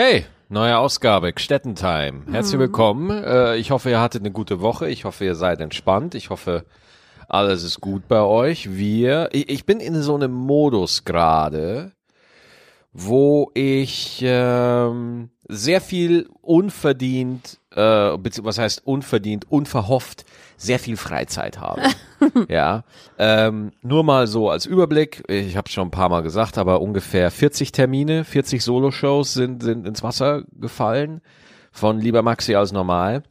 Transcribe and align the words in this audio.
Hey, 0.00 0.26
neue 0.48 0.78
Ausgabe, 0.78 1.32
Gstettentime. 1.32 2.22
Herzlich 2.30 2.60
willkommen. 2.60 3.10
Äh, 3.10 3.56
ich 3.56 3.72
hoffe, 3.72 3.90
ihr 3.90 4.00
hattet 4.00 4.22
eine 4.22 4.30
gute 4.30 4.60
Woche. 4.60 4.88
Ich 4.88 5.04
hoffe, 5.04 5.24
ihr 5.24 5.34
seid 5.34 5.60
entspannt. 5.60 6.14
Ich 6.14 6.30
hoffe, 6.30 6.66
alles 7.26 7.64
ist 7.64 7.80
gut 7.80 8.06
bei 8.06 8.20
euch. 8.20 8.76
Wir, 8.76 9.28
ich, 9.32 9.48
ich 9.48 9.66
bin 9.66 9.80
in 9.80 10.00
so 10.00 10.14
einem 10.14 10.32
Modus 10.32 11.04
gerade, 11.04 11.90
wo 12.92 13.50
ich 13.54 14.20
ähm, 14.24 15.30
sehr 15.48 15.80
viel 15.80 16.28
unverdient, 16.42 17.58
äh, 17.74 17.80
was 17.82 18.58
heißt 18.60 18.86
unverdient, 18.86 19.50
unverhofft, 19.50 20.24
sehr 20.58 20.78
viel 20.78 20.96
Freizeit 20.96 21.60
habe. 21.60 21.82
ja, 22.48 22.84
ähm, 23.16 23.70
nur 23.80 24.02
mal 24.04 24.26
so 24.26 24.50
als 24.50 24.66
Überblick. 24.66 25.22
Ich 25.28 25.56
habe 25.56 25.70
schon 25.70 25.88
ein 25.88 25.92
paar 25.92 26.08
Mal 26.10 26.22
gesagt, 26.22 26.58
aber 26.58 26.82
ungefähr 26.82 27.30
40 27.30 27.72
Termine, 27.72 28.24
40 28.24 28.62
Solo-Shows 28.62 29.32
sind 29.32 29.62
sind 29.62 29.86
ins 29.86 30.02
Wasser 30.02 30.42
gefallen 30.52 31.22
von 31.70 32.00
lieber 32.00 32.22
Maxi 32.22 32.56
als 32.56 32.72
normal. 32.72 33.22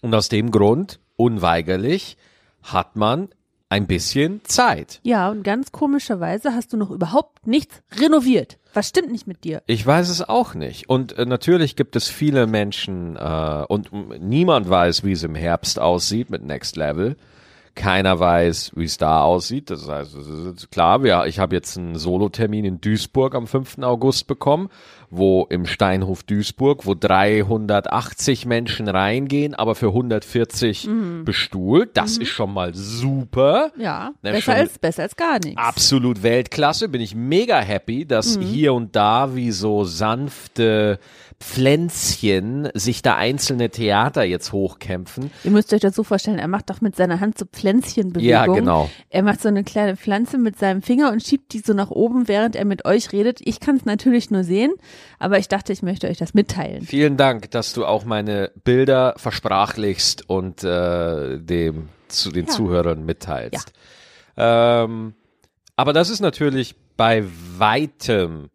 Und 0.00 0.14
aus 0.14 0.28
dem 0.28 0.50
Grund 0.50 0.98
unweigerlich 1.16 2.16
hat 2.62 2.96
man 2.96 3.28
ein 3.72 3.86
bisschen 3.86 4.40
Zeit. 4.44 5.00
Ja, 5.02 5.30
und 5.30 5.42
ganz 5.42 5.72
komischerweise 5.72 6.54
hast 6.54 6.72
du 6.72 6.76
noch 6.76 6.90
überhaupt 6.90 7.46
nichts 7.46 7.82
renoviert. 7.98 8.58
Was 8.74 8.88
stimmt 8.88 9.10
nicht 9.10 9.26
mit 9.26 9.44
dir? 9.44 9.62
Ich 9.66 9.86
weiß 9.86 10.08
es 10.10 10.22
auch 10.28 10.54
nicht. 10.54 10.88
Und 10.88 11.16
äh, 11.18 11.24
natürlich 11.26 11.74
gibt 11.74 11.96
es 11.96 12.08
viele 12.08 12.46
Menschen 12.46 13.16
äh, 13.16 13.64
und 13.68 13.92
m- 13.92 14.12
niemand 14.20 14.68
weiß, 14.68 15.04
wie 15.04 15.12
es 15.12 15.22
im 15.22 15.34
Herbst 15.34 15.78
aussieht 15.78 16.30
mit 16.30 16.44
Next 16.44 16.76
Level. 16.76 17.16
Keiner 17.74 18.20
weiß, 18.20 18.72
wie 18.74 18.84
es 18.84 18.98
da 18.98 19.22
aussieht. 19.22 19.70
Das 19.70 19.88
heißt, 19.88 20.70
klar, 20.70 21.02
wir, 21.02 21.24
ich 21.24 21.38
habe 21.38 21.54
jetzt 21.56 21.78
einen 21.78 21.96
Solotermin 21.96 22.66
in 22.66 22.80
Duisburg 22.82 23.34
am 23.34 23.46
5. 23.46 23.78
August 23.78 24.26
bekommen, 24.26 24.68
wo 25.14 25.46
im 25.50 25.66
Steinhof 25.66 26.22
Duisburg, 26.22 26.86
wo 26.86 26.94
380 26.94 28.46
Menschen 28.46 28.88
reingehen, 28.88 29.54
aber 29.54 29.74
für 29.74 29.88
140 29.88 30.88
bestuhlt. 31.24 31.90
Das 31.98 32.16
ist 32.16 32.30
schon 32.30 32.54
mal 32.54 32.74
super. 32.74 33.72
Ja, 33.76 34.12
Na, 34.22 34.32
besser 34.32 34.54
als 34.54 34.78
besser 34.78 35.02
als 35.02 35.14
gar 35.14 35.38
nichts. 35.38 35.58
Absolut 35.58 36.22
Weltklasse. 36.22 36.88
Bin 36.88 37.02
ich 37.02 37.14
mega 37.14 37.60
happy, 37.60 38.06
dass 38.06 38.38
hier 38.38 38.72
und 38.72 38.96
da 38.96 39.36
wie 39.36 39.50
so 39.50 39.84
sanfte 39.84 40.98
Pflänzchen 41.42 42.68
sich 42.74 43.02
da 43.02 43.16
einzelne 43.16 43.68
Theater 43.68 44.22
jetzt 44.22 44.52
hochkämpfen. 44.52 45.30
Ihr 45.44 45.50
müsst 45.50 45.74
euch 45.74 45.80
das 45.80 45.94
so 45.94 46.04
vorstellen, 46.04 46.38
er 46.38 46.48
macht 46.48 46.70
doch 46.70 46.80
mit 46.80 46.96
seiner 46.96 47.20
Hand 47.20 47.36
so 47.36 47.44
Pflänzchenbewegungen. 47.44 48.30
Ja, 48.30 48.46
genau. 48.46 48.88
Er 49.10 49.22
macht 49.22 49.42
so 49.42 49.48
eine 49.48 49.64
kleine 49.64 49.96
Pflanze 49.96 50.38
mit 50.38 50.58
seinem 50.58 50.82
Finger 50.82 51.10
und 51.10 51.22
schiebt 51.22 51.52
die 51.52 51.58
so 51.58 51.74
nach 51.74 51.90
oben, 51.90 52.28
während 52.28 52.54
er 52.54 52.64
mit 52.64 52.84
euch 52.84 53.12
redet. 53.12 53.40
Ich 53.42 53.58
kann 53.60 53.76
es 53.76 53.84
natürlich 53.84 54.30
nur 54.30 54.44
sehen, 54.44 54.72
aber 55.18 55.38
ich 55.38 55.48
dachte, 55.48 55.72
ich 55.72 55.82
möchte 55.82 56.08
euch 56.08 56.18
das 56.18 56.34
mitteilen. 56.34 56.82
Vielen 56.82 57.16
Dank, 57.16 57.50
dass 57.50 57.72
du 57.72 57.84
auch 57.86 58.04
meine 58.04 58.50
Bilder 58.64 59.14
versprachlichst 59.16 60.28
und 60.28 60.62
äh, 60.64 61.38
dem 61.38 61.88
zu 62.08 62.30
den 62.30 62.46
Ja. 62.46 62.52
Zuhörern 62.52 63.04
mitteilst. 63.04 63.72
Ähm, 64.36 65.14
aber 65.76 65.92
das 65.92 66.10
ist 66.10 66.20
natürlich 66.20 66.74
bei 66.96 67.24
weitem 67.56 68.50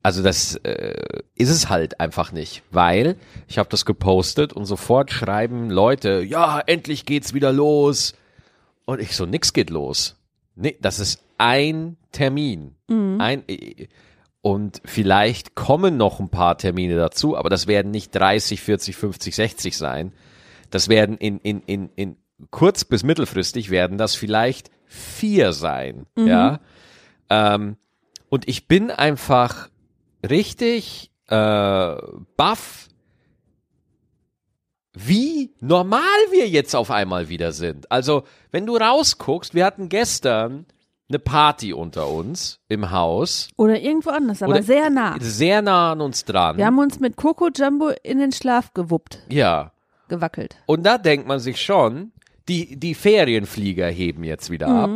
also 0.00 0.22
das 0.22 0.54
äh, 0.62 0.94
ist 1.34 1.50
es 1.50 1.68
halt 1.68 2.00
einfach 2.00 2.32
nicht, 2.32 2.62
weil 2.70 3.16
ich 3.46 3.58
habe 3.58 3.68
das 3.68 3.84
gepostet 3.84 4.52
und 4.52 4.64
sofort 4.64 5.10
schreiben 5.10 5.70
Leute, 5.70 6.22
ja, 6.22 6.60
endlich 6.64 7.04
geht's 7.04 7.34
wieder 7.34 7.52
los. 7.52 8.14
Und 8.86 9.00
ich 9.02 9.14
so, 9.16 9.26
nix 9.26 9.52
geht 9.52 9.68
los. 9.70 10.16
Nee, 10.54 10.78
das 10.80 10.98
ist 10.98 11.22
ein 11.36 11.96
Termin. 12.12 12.74
Ein, 12.88 13.42
und 14.40 14.80
vielleicht 14.84 15.54
kommen 15.54 15.96
noch 15.96 16.20
ein 16.20 16.28
paar 16.28 16.58
Termine 16.58 16.96
dazu, 16.96 17.36
aber 17.36 17.50
das 17.50 17.66
werden 17.66 17.90
nicht 17.90 18.14
30, 18.14 18.60
40, 18.60 18.96
50, 18.96 19.34
60 19.34 19.76
sein. 19.76 20.12
Das 20.70 20.88
werden 20.88 21.16
in, 21.18 21.38
in, 21.40 21.62
in, 21.62 21.90
in 21.96 22.16
kurz 22.50 22.84
bis 22.84 23.02
mittelfristig 23.02 23.70
werden 23.70 23.98
das 23.98 24.14
vielleicht 24.14 24.70
vier 24.86 25.52
sein. 25.52 26.06
Ja. 26.16 26.60
Ähm, 27.30 27.76
und 28.28 28.48
ich 28.48 28.68
bin 28.68 28.90
einfach 28.90 29.68
richtig 30.28 31.10
äh, 31.28 31.96
baff, 32.36 32.88
wie 34.94 35.54
normal 35.60 36.02
wir 36.30 36.48
jetzt 36.48 36.74
auf 36.74 36.90
einmal 36.90 37.28
wieder 37.28 37.52
sind. 37.52 37.90
Also, 37.92 38.24
wenn 38.50 38.66
du 38.66 38.76
rausguckst, 38.76 39.54
wir 39.54 39.64
hatten 39.64 39.88
gestern 39.88 40.66
eine 41.08 41.18
Party 41.18 41.72
unter 41.72 42.08
uns 42.08 42.60
im 42.68 42.90
Haus. 42.90 43.48
Oder 43.56 43.80
irgendwo 43.80 44.10
anders, 44.10 44.42
aber 44.42 44.54
Oder- 44.54 44.62
sehr 44.62 44.90
nah. 44.90 45.16
Sehr 45.20 45.62
nah 45.62 45.92
an 45.92 46.00
uns 46.00 46.24
dran. 46.24 46.56
Wir 46.56 46.66
haben 46.66 46.78
uns 46.78 47.00
mit 47.00 47.16
Coco 47.16 47.48
Jumbo 47.54 47.90
in 48.02 48.18
den 48.18 48.32
Schlaf 48.32 48.74
gewuppt, 48.74 49.20
ja. 49.28 49.72
gewackelt. 50.08 50.56
Und 50.66 50.84
da 50.84 50.98
denkt 50.98 51.26
man 51.26 51.38
sich 51.38 51.62
schon, 51.62 52.12
die, 52.48 52.76
die 52.76 52.94
Ferienflieger 52.94 53.86
heben 53.88 54.24
jetzt 54.24 54.50
wieder 54.50 54.68
ab. 54.68 54.90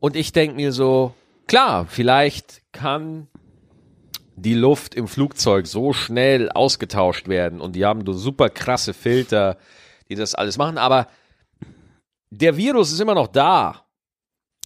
Und 0.00 0.16
ich 0.16 0.32
denke 0.32 0.56
mir 0.56 0.72
so, 0.72 1.14
klar, 1.46 1.86
vielleicht 1.88 2.62
kann 2.72 3.28
die 4.36 4.54
Luft 4.54 4.94
im 4.94 5.06
Flugzeug 5.08 5.66
so 5.66 5.92
schnell 5.92 6.50
ausgetauscht 6.50 7.28
werden 7.28 7.60
und 7.60 7.76
die 7.76 7.84
haben 7.84 8.04
so 8.04 8.12
super 8.12 8.48
krasse 8.48 8.94
Filter, 8.94 9.58
die 10.08 10.14
das 10.14 10.34
alles 10.34 10.58
machen, 10.58 10.78
aber 10.78 11.06
der 12.30 12.56
Virus 12.56 12.92
ist 12.92 13.00
immer 13.00 13.14
noch 13.14 13.28
da. 13.28 13.81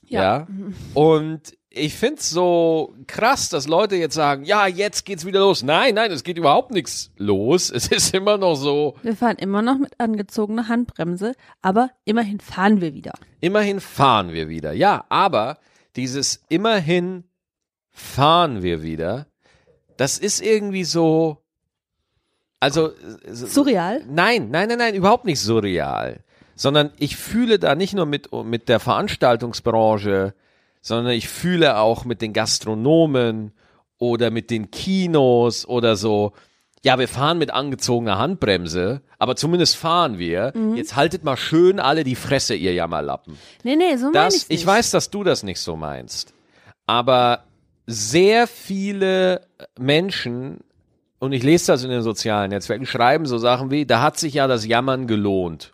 Ja. 0.09 0.47
Und 0.95 1.57
ich 1.77 1.95
find's 1.95 2.31
so 2.31 2.95
krass, 3.07 3.49
dass 3.51 3.67
Leute 3.67 3.97
jetzt 3.97 4.15
sagen, 4.15 4.45
ja, 4.45 4.67
jetzt 4.67 5.05
geht's 5.05 5.27
wieder 5.27 5.41
los. 5.41 5.63
Nein, 5.63 5.95
nein, 5.95 6.11
es 6.11 6.25
geht 6.25 6.39
überhaupt 6.39 6.71
nichts 6.71 7.11
los. 7.17 7.71
Es 7.75 7.89
ist 7.89 8.15
immer 8.15 8.39
noch 8.39 8.55
so, 8.55 8.97
Wir 9.03 9.15
fahren 9.15 9.37
immer 9.37 9.63
noch 9.63 9.79
mit 9.79 9.99
angezogener 10.01 10.69
Handbremse, 10.69 11.35
aber 11.63 11.91
immerhin 12.05 12.41
fahren 12.41 12.81
wir 12.81 12.95
wieder. 12.95 13.13
Immerhin 13.41 13.81
fahren 13.81 14.33
wir 14.33 14.49
wieder. 14.49 14.73
Ja, 14.73 15.05
aber 15.09 15.59
dieses 15.97 16.43
immerhin 16.49 17.25
fahren 17.91 18.63
wir 18.63 18.83
wieder, 18.83 19.27
das 19.97 20.19
ist 20.19 20.41
irgendwie 20.43 20.85
so. 20.85 21.43
Also. 22.59 22.91
äh, 22.91 23.35
Surreal? 23.35 24.03
Nein, 24.09 24.51
nein, 24.51 24.69
nein, 24.69 24.79
nein, 24.79 24.95
überhaupt 24.95 25.27
nicht 25.27 25.41
surreal. 25.41 26.25
Sondern 26.57 26.91
ich 26.99 27.17
fühle 27.17 27.59
da 27.61 27.75
nicht 27.77 27.95
nur 27.95 28.07
mit, 28.07 28.33
mit 28.33 28.69
der 28.69 28.81
Veranstaltungsbranche, 28.81 30.35
sondern 30.81 31.13
ich 31.13 31.29
fühle 31.29 31.79
auch 31.79 32.05
mit 32.05 32.23
den 32.23 32.33
Gastronomen 32.33 33.53
oder 33.99 34.31
mit 34.31 34.51
den 34.51 34.71
Kinos 34.71 35.67
oder 35.69 35.97
so. 35.97 36.33
Ja, 36.83 36.99
wir 36.99 37.09
fahren 37.09 37.39
mit 37.39 37.51
angezogener 37.53 38.19
Handbremse, 38.19 39.03
aber 39.19 39.35
zumindest 39.37 39.77
fahren 39.77 40.19
wir. 40.19 40.53
Jetzt 40.77 40.95
haltet 40.97 41.25
mal 41.25 41.37
schön 41.37 41.81
alle 41.81 42.05
die 42.05 42.15
Fresse, 42.15 42.55
ihr 42.55 42.73
Jammerlappen. 42.75 43.37
Nee, 43.65 43.77
nee, 43.77 43.97
so 43.97 44.07
meine 44.07 44.13
Das, 44.27 44.35
ich's 44.37 44.45
ich 44.45 44.59
nicht. 44.59 44.67
weiß, 44.67 44.91
dass 44.93 45.11
du 45.11 45.25
das 45.25 45.43
nicht 45.43 45.61
so 45.61 45.77
meinst. 45.77 46.33
Aber 46.87 47.45
sehr 47.87 48.47
viele 48.47 49.41
Menschen, 49.79 50.61
und 51.19 51.33
ich 51.33 51.43
lese 51.43 51.69
das 51.73 51.83
in 51.83 51.91
den 51.91 52.03
sozialen 52.03 52.51
Netzwerken, 52.51 52.87
schreiben 52.87 53.27
so 53.27 53.39
Sachen 53.39 53.71
wie, 53.71 53.85
da 53.87 54.01
hat 54.03 54.19
sich 54.19 54.35
ja 54.35 54.47
das 54.47 54.65
Jammern 54.67 55.07
gelohnt. 55.09 55.73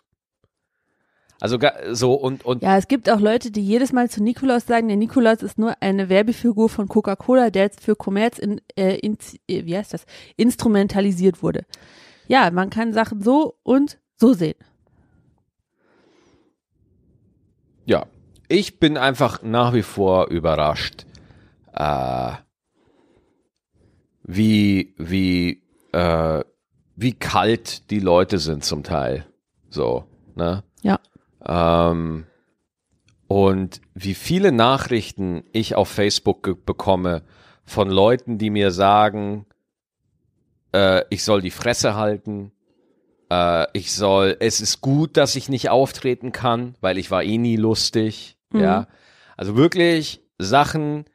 Also 1.43 1.57
so 1.91 2.13
und 2.13 2.45
und 2.45 2.61
Ja, 2.61 2.77
es 2.77 2.87
gibt 2.87 3.09
auch 3.09 3.19
Leute, 3.19 3.51
die 3.51 3.61
jedes 3.61 3.91
Mal 3.91 4.09
zu 4.09 4.23
Nikolaus 4.23 4.65
sagen, 4.65 4.87
der 4.87 4.95
Nikolaus 4.95 5.43
ist 5.43 5.57
nur 5.57 5.75
eine 5.81 6.07
Werbefigur 6.07 6.69
von 6.69 6.87
Coca-Cola, 6.87 7.49
der 7.49 7.63
jetzt 7.63 7.81
für 7.81 7.97
Kommerz 7.97 8.39
in, 8.39 8.61
äh, 8.77 8.95
in, 8.99 9.17
äh, 9.49 9.65
wie 9.65 9.75
heißt 9.75 9.93
das, 9.93 10.05
instrumentalisiert 10.37 11.43
wurde. 11.43 11.65
Ja, 12.29 12.49
man 12.49 12.69
kann 12.69 12.93
Sachen 12.93 13.21
so 13.21 13.55
und 13.63 13.99
so 14.15 14.31
sehen. 14.31 14.55
ja, 17.85 18.05
ich 18.47 18.79
bin 18.79 18.97
einfach 18.97 19.41
nach 19.43 19.73
wie 19.73 19.83
vor 19.83 20.27
überrascht, 20.27 21.05
äh, 21.73 22.31
wie 24.23 24.95
wie 24.97 25.61
äh, 25.91 26.41
wie 26.95 27.13
kalt 27.13 27.89
die 27.91 27.99
Leute 27.99 28.39
sind 28.39 28.63
zum 28.63 28.83
Teil. 28.83 29.25
So, 29.69 30.05
ne? 30.35 30.63
Ja. 30.83 30.99
Ähm, 31.45 32.25
und 33.27 33.81
wie 33.93 34.13
viele 34.13 34.51
Nachrichten 34.51 35.43
ich 35.51 35.75
auf 35.75 35.89
Facebook 35.89 36.65
bekomme 36.65 37.23
von 37.65 37.89
Leuten, 37.89 38.37
die 38.37 38.49
mir 38.49 38.71
sagen, 38.71 39.45
äh, 40.73 41.03
ich 41.09 41.23
soll 41.23 41.41
die 41.41 41.51
Fresse 41.51 41.95
halten, 41.95 42.51
äh, 43.31 43.65
ich 43.73 43.93
soll, 43.93 44.37
es 44.39 44.61
ist 44.61 44.81
gut, 44.81 45.17
dass 45.17 45.35
ich 45.35 45.49
nicht 45.49 45.69
auftreten 45.69 46.31
kann, 46.31 46.75
weil 46.81 46.97
ich 46.97 47.09
war 47.11 47.23
eh 47.23 47.37
nie 47.37 47.55
lustig, 47.55 48.37
ja. 48.53 48.87
Also 49.35 49.55
wirklich 49.55 50.21
Sachen, 50.37 51.05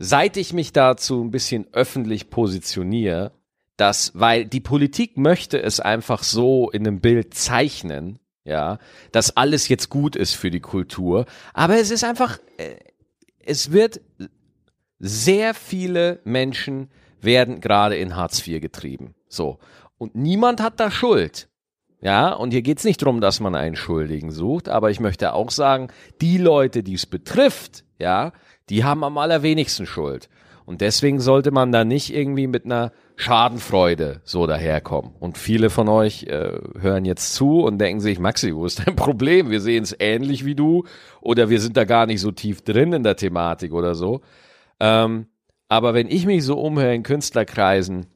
seit 0.00 0.36
ich 0.36 0.52
mich 0.52 0.72
dazu 0.72 1.22
ein 1.22 1.30
bisschen 1.30 1.68
öffentlich 1.72 2.30
positioniere, 2.30 3.32
dass, 3.76 4.12
weil 4.14 4.44
die 4.44 4.60
Politik 4.60 5.16
möchte 5.16 5.62
es 5.62 5.78
einfach 5.78 6.24
so 6.24 6.68
in 6.70 6.86
einem 6.86 7.00
Bild 7.00 7.34
zeichnen, 7.34 8.18
ja, 8.44 8.78
dass 9.12 9.36
alles 9.36 9.68
jetzt 9.68 9.88
gut 9.90 10.16
ist 10.16 10.34
für 10.34 10.50
die 10.50 10.60
Kultur, 10.60 11.26
aber 11.54 11.78
es 11.78 11.90
ist 11.90 12.04
einfach, 12.04 12.38
äh, 12.56 12.76
es 13.38 13.72
wird 13.72 14.00
sehr 14.98 15.54
viele 15.54 16.20
Menschen 16.24 16.90
werden 17.20 17.60
gerade 17.60 17.96
in 17.96 18.16
Hartz 18.16 18.46
IV 18.46 18.60
getrieben. 18.60 19.14
So. 19.28 19.58
Und 19.98 20.14
niemand 20.14 20.60
hat 20.60 20.80
da 20.80 20.90
Schuld. 20.90 21.48
Ja, 22.02 22.32
und 22.32 22.52
hier 22.52 22.62
geht's 22.62 22.84
nicht 22.84 23.02
darum, 23.02 23.20
dass 23.20 23.40
man 23.40 23.54
einen 23.54 23.76
Schuldigen 23.76 24.30
sucht, 24.30 24.70
aber 24.70 24.90
ich 24.90 25.00
möchte 25.00 25.34
auch 25.34 25.50
sagen, 25.50 25.88
die 26.22 26.38
Leute, 26.38 26.82
die 26.82 26.94
es 26.94 27.04
betrifft, 27.04 27.84
ja, 27.98 28.32
die 28.70 28.84
haben 28.84 29.04
am 29.04 29.18
allerwenigsten 29.18 29.84
Schuld. 29.84 30.30
Und 30.70 30.82
deswegen 30.82 31.18
sollte 31.18 31.50
man 31.50 31.72
da 31.72 31.84
nicht 31.84 32.14
irgendwie 32.14 32.46
mit 32.46 32.64
einer 32.64 32.92
Schadenfreude 33.16 34.20
so 34.22 34.46
daherkommen. 34.46 35.10
Und 35.18 35.36
viele 35.36 35.68
von 35.68 35.88
euch 35.88 36.22
äh, 36.28 36.60
hören 36.78 37.04
jetzt 37.04 37.34
zu 37.34 37.62
und 37.62 37.78
denken 37.78 38.00
sich, 38.00 38.20
Maxi, 38.20 38.54
wo 38.54 38.64
ist 38.66 38.86
dein 38.86 38.94
Problem? 38.94 39.50
Wir 39.50 39.60
sehen 39.60 39.82
es 39.82 39.96
ähnlich 39.98 40.44
wie 40.44 40.54
du 40.54 40.84
oder 41.20 41.50
wir 41.50 41.60
sind 41.60 41.76
da 41.76 41.82
gar 41.82 42.06
nicht 42.06 42.20
so 42.20 42.30
tief 42.30 42.62
drin 42.62 42.92
in 42.92 43.02
der 43.02 43.16
Thematik 43.16 43.72
oder 43.72 43.96
so. 43.96 44.20
Ähm, 44.78 45.26
aber 45.68 45.92
wenn 45.92 46.06
ich 46.06 46.24
mich 46.24 46.44
so 46.44 46.60
umhöre 46.60 46.94
in 46.94 47.02
Künstlerkreisen, 47.02 48.06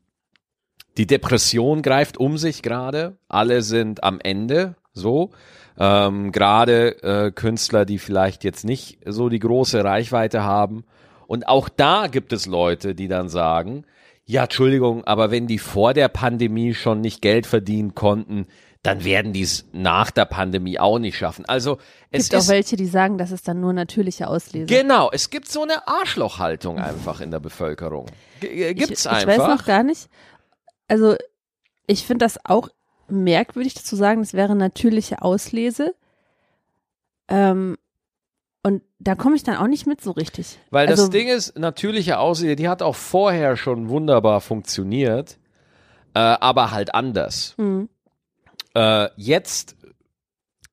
die 0.97 1.09
Depression 1.09 1.83
greift 1.83 2.19
um 2.19 2.39
sich 2.39 2.63
gerade. 2.63 3.17
Alle 3.27 3.63
sind 3.63 4.05
am 4.05 4.21
Ende, 4.21 4.77
so. 4.93 5.31
Ähm, 5.77 6.31
gerade 6.31 7.03
äh, 7.03 7.33
Künstler, 7.33 7.85
die 7.85 7.99
vielleicht 7.99 8.45
jetzt 8.45 8.65
nicht 8.65 9.01
so 9.05 9.29
die 9.29 9.41
große 9.41 9.83
Reichweite 9.83 10.45
haben. 10.45 10.85
Und 11.27 11.49
auch 11.49 11.69
da 11.69 12.07
gibt 12.07 12.33
es 12.33 12.47
Leute, 12.47 12.95
die 12.95 13.09
dann 13.09 13.29
sagen, 13.29 13.85
ja, 14.27 14.45
Entschuldigung, 14.45 15.05
aber 15.05 15.31
wenn 15.31 15.47
die 15.47 15.59
vor 15.59 15.93
der 15.93 16.09
Pandemie 16.09 16.75
schon 16.75 17.01
nicht 17.01 17.21
Geld 17.21 17.47
verdienen 17.47 17.95
konnten, 17.95 18.47
dann 18.85 19.03
werden 19.03 19.33
die 19.33 19.43
es 19.43 19.65
nach 19.73 20.11
der 20.11 20.27
Pandemie 20.27 20.79
auch 20.79 20.99
nicht 20.99 21.17
schaffen. 21.17 21.47
Also 21.47 21.79
es 22.11 22.29
gibt 22.29 22.35
ist 22.35 22.49
auch 22.49 22.53
welche, 22.53 22.77
die 22.77 22.87
sagen, 22.87 23.17
das 23.17 23.33
ist 23.33 23.49
dann 23.49 23.61
nur 23.61 23.73
natürliche 23.73 24.29
Auslese. 24.29 24.67
genau, 24.67 25.11
es 25.11 25.31
gibt 25.31 25.49
so 25.49 25.63
eine 25.63 25.89
Arschlochhaltung 25.89 26.79
einfach 26.79 27.21
in 27.21 27.31
der 27.31 27.41
Bevölkerung. 27.41 28.07
G 28.41 28.47
äh, 28.47 28.75
gibt's 28.75 29.07
ich, 29.07 29.11
einfach. 29.11 29.33
Ich 29.33 29.39
weiß 29.39 29.49
noch 29.49 29.65
gar 29.65 29.83
nicht. 29.83 30.09
Also 30.87 31.17
ich 31.87 32.07
finde 32.07 32.27
das 32.27 32.39
auch 32.45 32.69
merkwürdig 33.09 33.75
zu 33.75 33.97
sagen, 33.97 34.21
es 34.21 34.35
wäre 34.35 34.55
natürliche 34.55 35.23
Auslese. 35.23 35.95
Ähm, 37.29 37.79
und 38.65 38.83
da 38.99 39.15
komme 39.15 39.37
ich 39.37 39.45
dann 39.45 39.57
auch 39.59 39.69
nicht 39.69 39.87
mit 39.87 40.01
so 40.01 40.11
richtig. 40.11 40.59
Weil 40.71 40.89
also, 40.89 41.05
das 41.05 41.11
Ding 41.11 41.29
ist, 41.29 41.57
natürliche 41.57 42.19
Auslese, 42.19 42.57
die 42.57 42.69
hat 42.69 42.83
auch 42.83 42.97
vorher 42.97 43.57
schon 43.57 43.89
wunderbar 43.89 44.41
funktioniert, 44.41 45.39
äh, 46.15 46.19
aber 46.19 46.73
halt 46.73 46.95
anders. 46.95 47.55
Hm, 47.59 47.89
Äh, 48.75 49.09
jetzt, 49.17 49.77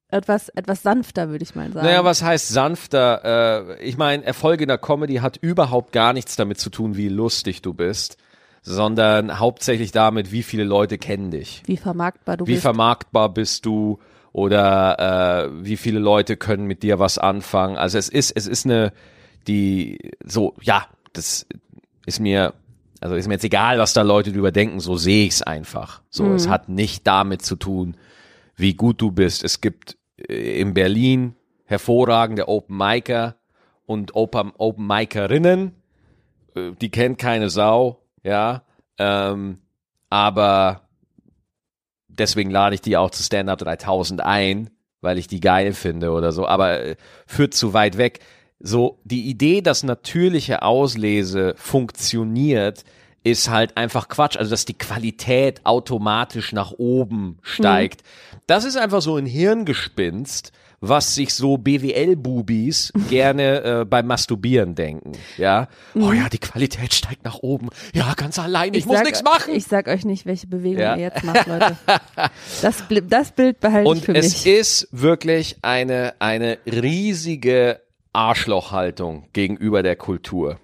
etwas, 0.09 0.49
etwas 0.49 0.81
sanfter, 0.81 1.29
würde 1.29 1.43
ich 1.43 1.53
mal 1.53 1.71
sagen. 1.71 1.85
naja, 1.85 2.03
was 2.03 2.23
heißt 2.23 2.47
sanfter? 2.49 3.77
Äh, 3.77 3.83
ich 3.83 3.97
meine, 3.97 4.23
Erfolg 4.23 4.59
in 4.61 4.67
der 4.69 4.77
Comedy 4.79 5.15
hat 5.17 5.37
überhaupt 5.37 5.91
gar 5.91 6.13
nichts 6.13 6.35
damit 6.35 6.59
zu 6.59 6.69
tun, 6.69 6.97
wie 6.97 7.09
lustig 7.09 7.61
du 7.61 7.73
bist, 7.73 8.17
sondern 8.63 9.39
hauptsächlich 9.39 9.91
damit, 9.91 10.31
wie 10.31 10.43
viele 10.43 10.63
Leute 10.63 10.97
kennen 10.97 11.31
dich. 11.31 11.61
Wie 11.65 11.77
vermarktbar 11.77 12.37
du 12.37 12.47
Wie 12.47 12.53
bist. 12.53 12.63
vermarktbar 12.63 13.29
bist 13.29 13.65
du 13.65 13.99
oder 14.33 15.45
äh, 15.45 15.65
wie 15.65 15.77
viele 15.77 15.99
Leute 15.99 16.37
können 16.37 16.65
mit 16.65 16.83
dir 16.83 16.99
was 16.99 17.17
anfangen. 17.17 17.77
Also 17.77 17.97
es 17.97 18.09
ist, 18.09 18.31
es 18.31 18.47
ist 18.47 18.65
eine, 18.65 18.93
die, 19.47 20.11
so, 20.23 20.53
ja, 20.61 20.85
das 21.13 21.45
ist 22.05 22.19
mir, 22.19 22.53
also 23.01 23.15
ist 23.15 23.27
mir 23.27 23.33
jetzt 23.33 23.43
egal, 23.43 23.79
was 23.79 23.93
da 23.93 24.03
Leute 24.03 24.31
drüber 24.31 24.51
denken, 24.51 24.79
so 24.79 24.95
sehe 24.95 25.25
ich 25.25 25.33
es 25.33 25.41
einfach. 25.41 26.01
So, 26.09 26.33
es 26.33 26.47
hat 26.47 26.69
nicht 26.69 27.05
damit 27.07 27.41
zu 27.41 27.55
tun, 27.55 27.97
wie 28.55 28.75
gut 28.75 29.01
du 29.01 29.11
bist. 29.11 29.43
Es 29.43 29.59
gibt 29.59 29.97
äh, 30.17 30.61
in 30.61 30.73
Berlin 30.73 31.35
hervorragende 31.65 32.47
Open 32.47 32.77
Micer 32.77 33.35
und 33.85 34.15
Open, 34.15 34.51
Open 34.57 34.85
Micerinnen. 34.87 35.73
Äh, 36.55 36.71
Die 36.79 36.91
kennt 36.91 37.17
keine 37.17 37.49
Sau, 37.49 38.03
ja. 38.23 38.63
Ähm, 38.97 39.59
aber 40.09 40.81
deswegen 42.21 42.51
lade 42.51 42.75
ich 42.75 42.81
die 42.81 42.97
auch 42.97 43.11
zu 43.11 43.23
Stand 43.23 43.49
Up 43.49 43.59
3000 43.59 44.21
ein, 44.21 44.69
weil 45.01 45.17
ich 45.17 45.27
die 45.27 45.39
geil 45.39 45.73
finde 45.73 46.11
oder 46.11 46.31
so, 46.31 46.47
aber 46.47 46.81
äh, 46.81 46.95
führt 47.25 47.53
zu 47.53 47.73
weit 47.73 47.97
weg. 47.97 48.19
So, 48.59 48.99
die 49.03 49.27
Idee, 49.27 49.61
dass 49.61 49.83
natürliche 49.83 50.61
Auslese 50.61 51.55
funktioniert, 51.57 52.83
ist 53.23 53.49
halt 53.49 53.77
einfach 53.77 54.07
Quatsch. 54.07 54.37
Also, 54.37 54.51
dass 54.51 54.65
die 54.65 54.77
Qualität 54.77 55.61
automatisch 55.65 56.53
nach 56.53 56.71
oben 56.71 57.39
steigt. 57.41 58.03
Das 58.47 58.63
ist 58.63 58.77
einfach 58.77 59.01
so 59.01 59.15
ein 59.17 59.25
Hirngespinst, 59.25 60.51
was 60.83 61.13
sich 61.15 61.33
so 61.35 61.57
BWL-Bubis 61.57 62.91
gerne 63.09 63.63
äh, 63.81 63.85
beim 63.85 64.07
Masturbieren 64.07 64.73
denken. 64.75 65.11
Ja, 65.37 65.67
oh 65.95 66.11
ja, 66.11 66.27
die 66.27 66.39
Qualität 66.39 66.93
steigt 66.93 67.23
nach 67.23 67.37
oben. 67.41 67.69
Ja, 67.93 68.13
ganz 68.15 68.39
allein, 68.39 68.73
ich, 68.73 68.85
muss 68.87 68.97
sag- 68.97 69.05
nichts 69.05 69.23
machen. 69.23 69.53
Ich 69.55 69.65
sag 69.65 69.87
euch 69.87 70.05
nicht, 70.05 70.25
welche 70.25 70.47
Bewegung 70.47 70.81
Ja. 70.81 70.95
ihr 70.95 71.03
jetzt 71.03 71.23
macht, 71.23 71.45
Leute. 71.47 71.77
Das, 72.61 72.83
das 73.07 73.31
Bild 73.31 73.59
behalte 73.59 73.83
ich 73.83 73.87
Und 73.89 74.03
für 74.05 74.15
es 74.15 74.43
mich. 74.45 74.59
ist 74.59 74.87
wirklich 74.91 75.57
eine, 75.61 76.13
eine 76.19 76.57
riesige 76.65 77.79
Arschlochhaltung 78.13 79.27
gegenüber 79.33 79.83
der 79.83 79.95
Kultur. 79.95 80.59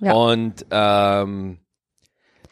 Ja. 0.00 0.12
Und 0.14 0.66
ähm, 0.70 1.58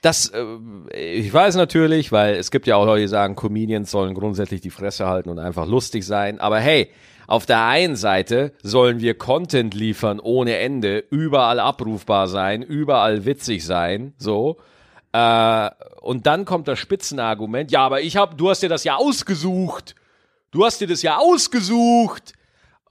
das, 0.01 0.29
äh, 0.29 1.19
ich 1.19 1.33
weiß 1.33 1.57
natürlich, 1.57 2.13
weil 2.13 2.37
es 2.37 2.51
gibt 2.51 2.67
ja 2.67 2.77
auch 2.77 2.87
Leute, 2.87 3.03
die 3.03 3.09
sagen, 3.09 3.37
Comedians 3.37 3.91
sollen 3.91 4.15
grundsätzlich 4.15 4.61
die 4.61 4.71
Fresse 4.71 5.07
halten 5.07 5.29
und 5.29 5.39
einfach 5.39 5.67
lustig 5.67 6.05
sein. 6.07 6.41
Aber 6.41 6.59
hey, 6.59 6.91
auf 7.27 7.47
der 7.47 7.65
einen 7.65 7.97
Seite 7.97 8.53
sollen 8.63 9.01
wir 9.01 9.15
Content 9.17 9.75
liefern 9.75 10.19
ohne 10.19 10.57
Ende, 10.57 11.05
überall 11.11 11.61
abrufbar 11.61 12.29
sein, 12.29 12.63
überall 12.63 13.25
witzig 13.25 13.65
sein, 13.65 14.15
so. 14.19 14.57
Äh, 15.13 15.71
und 16.01 16.27
dann 16.27 16.45
kommt 16.45 16.67
das 16.67 16.79
Spitzenargument, 16.79 17.71
ja, 17.71 17.85
aber 17.85 18.01
ich 18.01 18.17
hab, 18.17 18.39
du 18.39 18.51
hast 18.51 18.63
dir 18.63 18.69
das 18.69 18.85
ja 18.85 18.97
ausgesucht. 18.97 19.95
Du 20.51 20.65
hast 20.65 20.81
dir 20.81 20.89
das 20.89 21.03
ja 21.03 21.19
ausgesucht. 21.19 22.33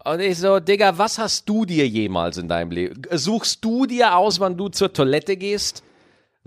Und 0.06 0.22
ich 0.22 0.38
so, 0.38 0.60
Digga, 0.60 0.98
was 0.98 1.18
hast 1.18 1.50
du 1.50 1.66
dir 1.66 1.88
jemals 1.88 2.38
in 2.38 2.48
deinem 2.48 2.72
Leben? 2.72 3.02
Suchst 3.12 3.64
du 3.66 3.86
dir 3.86 4.16
aus, 4.16 4.40
wann 4.40 4.56
du 4.56 4.70
zur 4.70 4.94
Toilette 4.94 5.36
gehst? 5.36 5.84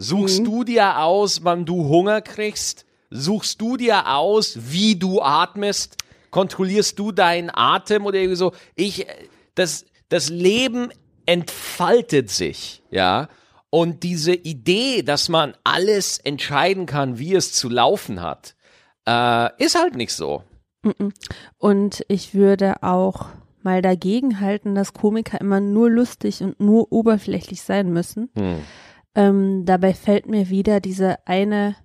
Suchst 0.03 0.41
du 0.41 0.65
dir 0.65 0.99
aus, 0.99 1.45
wann 1.45 1.65
du 1.65 1.89
Hunger 1.89 2.21
kriegst? 2.23 2.87
Suchst 3.11 3.61
du 3.61 3.77
dir 3.77 4.09
aus, 4.09 4.59
wie 4.61 4.97
du 4.97 5.23
atmest? 5.23 5.97
Kontrollierst 6.31 6.99
du 6.99 7.13
deinen 7.13 7.51
Atem 7.53 8.05
oder 8.07 8.19
irgendwie 8.19 8.37
so? 8.37 8.53
Ich, 8.75 9.09
äh, 9.09 9.15
das, 9.55 9.85
das 10.09 10.29
Leben 10.29 10.91
entfaltet 11.25 12.31
sich, 12.31 12.83
ja. 12.91 13.29
Und 13.71 14.03
diese 14.03 14.35
Idee, 14.35 15.03
dass 15.03 15.29
man 15.29 15.55
alles 15.63 16.19
entscheiden 16.19 16.87
kann, 16.87 17.19
wie 17.19 17.35
es 17.35 17.53
zu 17.53 17.69
laufen 17.69 18.21
hat, 18.21 18.57
äh, 19.07 19.51
ist 19.63 19.79
halt 19.79 19.95
nicht 19.95 20.13
so. 20.13 20.43
Und 21.59 22.05
ich 22.09 22.35
würde 22.35 22.83
auch 22.83 23.27
mal 23.63 23.83
dagegen 23.83 24.41
halten, 24.41 24.75
dass 24.75 24.95
Komiker 24.95 25.41
immer 25.41 25.61
nur 25.61 25.89
lustig 25.89 26.43
und 26.43 26.59
nur 26.59 26.91
oberflächlich 26.91 27.63
sein 27.63 27.93
müssen. 27.93 28.31
Hm. 28.37 28.63
Ähm, 29.15 29.65
dabei 29.67 29.93
fällt 29.95 30.27
mir 30.27 30.49
wieder 30.49 30.81
diese 30.81 31.19
eine 31.27 31.77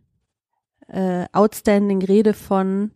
äh, 0.87 1.25
outstanding 1.33 2.01
Rede 2.01 2.33
von 2.33 2.91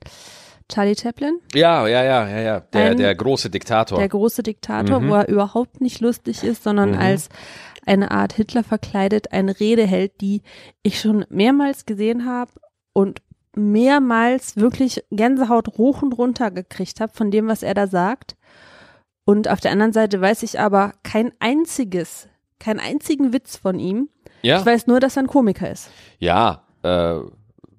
Charlie 0.70 0.96
Chaplin, 0.96 1.38
Ja, 1.54 1.86
ja, 1.88 2.02
ja, 2.04 2.30
ja, 2.30 2.40
ja. 2.40 2.60
Der, 2.62 2.92
Ein- 2.92 2.98
der 2.98 3.14
große 3.14 3.50
Diktator. 3.50 3.98
der 4.00 4.08
große 4.08 4.42
Diktator, 4.44 5.02
Mhm. 5.02 5.10
wo 5.10 5.16
er 5.16 5.28
überhaupt 5.28 5.82
nicht 5.82 6.00
lustig 6.00 6.44
ist, 6.46 6.64
sondern 6.64 6.92
Mhm. 6.92 6.98
als 7.00 7.28
eine 7.86 8.12
Art 8.12 8.32
Hitler 8.34 8.64
verkleidet 8.64 9.34
eine 9.34 9.60
Rede 9.60 9.86
hält, 9.86 10.22
die 10.22 10.44
ich 10.84 11.02
schon 11.02 11.26
mehrmals 11.30 11.86
gesehen 11.86 12.26
habe 12.26 12.52
und 12.94 13.22
mehrmals 13.54 14.56
wirklich 14.56 15.04
Gänsehaut 15.12 15.78
hoch 15.78 16.02
und 16.02 16.14
runter 16.14 16.52
gekriegt 16.52 17.02
habe 17.02 17.12
von 17.14 17.32
dem, 17.32 17.48
was 17.50 17.64
er 17.64 17.74
da 17.74 17.88
sagt. 17.88 18.38
Und 19.26 19.50
auf 19.50 19.60
der 19.60 19.72
anderen 19.72 19.92
Seite 19.92 20.22
weiß 20.22 20.44
ich 20.44 20.58
aber 20.60 20.94
kein 21.04 21.34
einziges, 21.40 22.30
keinen 22.62 22.80
einzigen 22.80 23.34
Witz 23.34 23.58
von 23.58 23.80
ihm. 23.80 24.10
ja, 24.42 24.60
Ich 24.60 24.66
weiß 24.66 24.88
nur, 24.88 25.00
dass 25.00 25.18
er 25.18 25.24
ein 25.24 25.28
Komiker 25.28 25.70
ist. 25.70 25.90
ja. 26.20 26.64
Äh, 26.84 27.20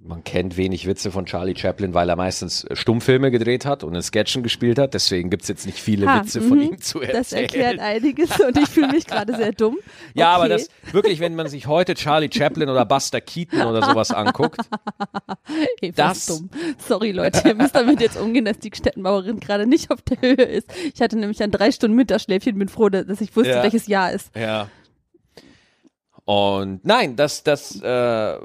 man 0.04 0.24
kennt 0.24 0.56
wenig 0.56 0.86
Witze 0.86 1.12
von 1.12 1.26
Charlie 1.26 1.56
Chaplin, 1.56 1.94
weil 1.94 2.08
er 2.08 2.16
meistens 2.16 2.66
Stummfilme 2.72 3.30
gedreht 3.30 3.64
hat 3.64 3.84
und 3.84 3.94
in 3.94 4.02
Sketchen 4.02 4.42
gespielt 4.42 4.78
hat. 4.78 4.94
Deswegen 4.94 5.30
gibt's 5.30 5.46
jetzt 5.48 5.64
nicht 5.64 5.78
viele 5.78 6.06
Ha, 6.08 6.20
Witze 6.20 6.40
von 6.40 6.58
mhm. 6.58 6.64
ihm 6.64 6.80
zu 6.80 7.00
erzählen. 7.00 7.18
Das 7.18 7.32
erklärt 7.32 7.78
einiges 7.78 8.40
und 8.40 8.58
ich 8.58 8.68
fühle 8.68 8.88
mich 8.88 9.06
gerade 9.06 9.36
sehr 9.36 9.52
dumm. 9.52 9.78
Ja, 10.14 10.30
aber 10.34 10.48
das 10.48 10.68
wirklich, 10.90 11.20
wenn 11.20 11.34
man 11.36 11.48
sich 11.48 11.66
heute 11.66 11.94
Charlie 11.94 12.28
Chaplin 12.32 12.68
oder 12.68 12.84
Buster 12.84 13.20
Keaton 13.20 13.62
oder 13.62 13.82
sowas 13.82 14.10
anguckt, 14.12 14.60
Ey, 15.80 15.92
Das- 15.92 16.26
dumm. 16.26 16.50
Sorry, 16.78 17.12
Leute, 17.12 17.48
ihr 17.48 17.54
müsst 17.54 17.74
damit 17.74 18.00
jetzt 18.00 18.18
umgehen, 18.20 18.44
dass 18.44 18.58
die 18.58 18.70
Städtenbauerin 18.74 19.40
gerade 19.40 19.66
nicht 19.66 19.90
auf 19.90 20.02
der 20.02 20.20
Höhe 20.20 20.42
ist. 20.44 20.68
Ich 20.94 21.00
hatte 21.00 21.16
nämlich 21.16 21.42
ein 21.42 21.50
drei 21.50 21.70
Stunden 21.70 21.96
Mittagsschläfchen, 21.96 22.58
bin 22.58 22.68
froh, 22.68 22.88
dass 22.88 23.20
ich 23.20 23.34
wusste, 23.36 23.50
Ja. 23.52 23.62
welches 23.62 23.86
Jahr 23.86 24.12
ist. 24.12 24.34
Ja. 24.36 24.68
Und 26.24 26.84
nein, 26.84 27.16
das, 27.16 27.42
das, 27.42 27.80
äh, 27.80 28.36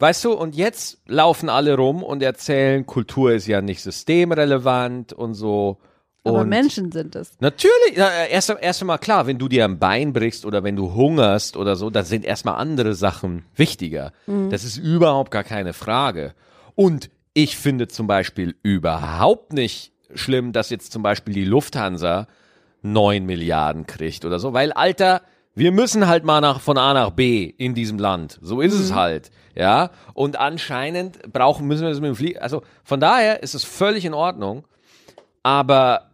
weißt 0.00 0.24
du, 0.24 0.32
und 0.32 0.54
jetzt 0.56 0.98
laufen 1.06 1.48
alle 1.48 1.76
rum 1.76 2.02
und 2.02 2.22
erzählen, 2.22 2.86
Kultur 2.86 3.32
ist 3.32 3.46
ja 3.46 3.60
nicht 3.62 3.82
systemrelevant 3.82 5.12
und 5.12 5.34
so. 5.34 5.78
Aber 6.24 6.40
Und- 6.40 6.48
Menschen 6.50 6.92
sind 6.92 7.16
es. 7.16 7.32
Natürlich, 7.40 7.96
äh, 7.96 8.30
erst, 8.30 8.50
erst 8.60 8.82
einmal 8.82 8.98
klar, 8.98 9.26
wenn 9.26 9.38
du 9.38 9.48
dir 9.48 9.64
ein 9.64 9.78
Bein 9.78 10.12
brichst 10.12 10.44
oder 10.44 10.62
wenn 10.62 10.76
du 10.76 10.92
hungerst 10.94 11.56
oder 11.56 11.76
so, 11.76 11.88
dann 11.90 12.04
sind 12.04 12.24
erstmal 12.24 12.56
andere 12.56 12.94
Sachen 12.94 13.44
wichtiger. 13.56 14.12
Das 14.50 14.64
ist 14.64 14.76
überhaupt 14.76 15.30
gar 15.30 15.44
keine 15.44 15.72
Frage. 15.72 16.34
Und 16.74 17.10
ich 17.32 17.56
finde 17.56 17.88
zum 17.88 18.06
Beispiel 18.06 18.54
überhaupt 18.62 19.52
nicht 19.54 19.92
schlimm, 20.14 20.52
dass 20.52 20.68
jetzt 20.70 20.92
zum 20.92 21.02
Beispiel 21.02 21.32
die 21.32 21.44
Lufthansa 21.44 22.26
9 22.82 23.24
Milliarden 23.24 23.86
kriegt 23.86 24.24
oder 24.24 24.38
so, 24.38 24.52
weil 24.52 24.72
Alter, 24.72 25.22
wir 25.54 25.72
müssen 25.72 26.06
halt 26.06 26.24
mal 26.24 26.40
nach, 26.40 26.60
von 26.60 26.78
A 26.78 26.94
nach 26.94 27.10
B 27.10 27.44
in 27.44 27.74
diesem 27.74 27.98
Land. 27.98 28.38
So 28.40 28.60
ist 28.60 28.74
es 28.74 28.94
halt. 28.94 29.30
Ja. 29.54 29.90
Und 30.14 30.38
anscheinend 30.38 31.32
brauchen, 31.32 31.66
müssen 31.66 31.82
wir 31.82 31.90
das 31.90 32.00
mit 32.00 32.08
dem 32.08 32.16
Fliegen. 32.16 32.38
Also 32.38 32.62
von 32.84 33.00
daher 33.00 33.42
ist 33.42 33.54
es 33.54 33.64
völlig 33.64 34.04
in 34.04 34.14
Ordnung. 34.14 34.66
Aber 35.42 36.10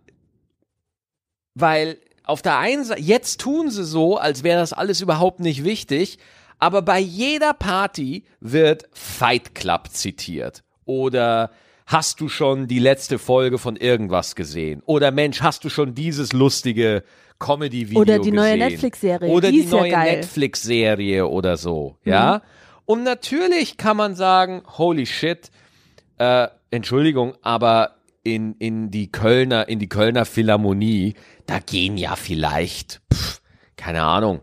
weil 1.55 1.99
auf 2.25 2.43
der 2.43 2.59
einen 2.59 2.85
Seite, 2.85 3.01
jetzt 3.01 3.41
tun 3.41 3.71
sie 3.71 3.85
so, 3.85 4.17
als 4.17 4.43
wäre 4.43 4.61
das 4.61 4.73
alles 4.73 5.01
überhaupt 5.01 5.41
nicht 5.41 5.65
wichtig, 5.65 6.19
aber 6.59 6.83
bei 6.83 6.99
jeder 6.99 7.55
Party 7.55 8.25
wird 8.41 8.89
Fight 8.93 9.55
Club 9.55 9.89
zitiert. 9.91 10.65
Oder 10.85 11.51
hast 11.87 12.21
du 12.21 12.29
schon 12.29 12.67
die 12.67 12.81
letzte 12.81 13.19
Folge 13.19 13.59
von 13.59 13.77
irgendwas 13.77 14.35
gesehen? 14.35 14.83
Oder 14.87 15.11
Mensch, 15.13 15.41
hast 15.41 15.65
du 15.65 15.69
schon 15.69 15.95
dieses 15.95 16.33
lustige 16.33 17.05
Comedy-Video 17.39 18.01
Oder 18.01 18.19
die 18.19 18.33
neue 18.33 18.55
gesehen? 18.55 18.71
Netflix-Serie, 18.71 19.31
Oder 19.31 19.51
die 19.51 19.63
die 19.63 19.69
ja 19.69 19.71
neue. 19.71 19.97
Mhm. 19.97 20.03
Netflix-Serie 20.03 21.27
oder 21.27 21.57
so, 21.57 21.97
ja? 22.05 22.43
Und 22.85 23.03
natürlich 23.03 23.77
kann 23.77 23.97
man 23.97 24.15
sagen, 24.15 24.63
holy 24.79 25.07
shit, 25.07 25.51
äh, 26.19 26.49
Entschuldigung, 26.71 27.35
aber 27.43 27.97
in, 28.23 28.55
in 28.59 28.91
die 28.91 29.11
Kölner, 29.11 29.69
in 29.69 29.79
die 29.79 29.89
Kölner 29.89 30.25
Philharmonie, 30.25 31.15
da 31.47 31.59
gehen 31.59 31.97
ja 31.97 32.17
vielleicht, 32.17 33.01
pff, 33.13 33.41
keine 33.77 34.03
Ahnung, 34.03 34.41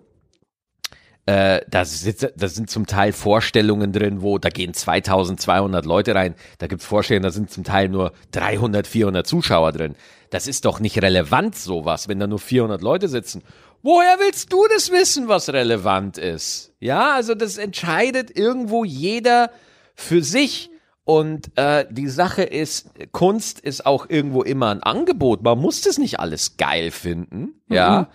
äh, 1.25 1.61
da, 1.69 1.85
sitzt, 1.85 2.33
da 2.35 2.47
sind 2.47 2.69
zum 2.69 2.85
Teil 2.85 3.13
Vorstellungen 3.13 3.93
drin, 3.93 4.21
wo 4.21 4.37
da 4.37 4.49
gehen 4.49 4.73
2200 4.73 5.85
Leute 5.85 6.15
rein. 6.15 6.35
Da 6.57 6.67
gibt's 6.67 6.85
Vorstellungen, 6.85 7.23
da 7.23 7.31
sind 7.31 7.49
zum 7.49 7.63
Teil 7.63 7.87
nur 7.87 8.11
300, 8.31 8.85
400 8.85 9.25
Zuschauer 9.25 9.71
drin. 9.71 9.95
Das 10.31 10.47
ist 10.47 10.65
doch 10.65 10.79
nicht 10.79 11.01
relevant, 11.01 11.55
sowas, 11.55 12.07
wenn 12.09 12.19
da 12.19 12.27
nur 12.27 12.39
400 12.39 12.81
Leute 12.81 13.07
sitzen. 13.07 13.41
Woher 13.83 14.17
willst 14.19 14.51
du 14.51 14.65
das 14.73 14.91
wissen, 14.91 15.27
was 15.27 15.49
relevant 15.49 16.17
ist? 16.17 16.73
Ja, 16.79 17.13
also 17.13 17.35
das 17.35 17.57
entscheidet 17.57 18.35
irgendwo 18.35 18.83
jeder 18.83 19.51
für 19.95 20.23
sich. 20.23 20.71
Und 21.05 21.57
äh, 21.57 21.85
die 21.89 22.07
Sache 22.07 22.43
ist, 22.43 22.89
Kunst 23.11 23.59
ist 23.59 23.85
auch 23.85 24.09
irgendwo 24.09 24.41
immer 24.41 24.71
ein 24.71 24.81
Angebot. 24.83 25.43
Man 25.43 25.59
muss 25.59 25.81
das 25.81 25.97
nicht 25.97 26.19
alles 26.19 26.55
geil 26.57 26.91
finden, 26.91 27.61
ja. 27.69 28.09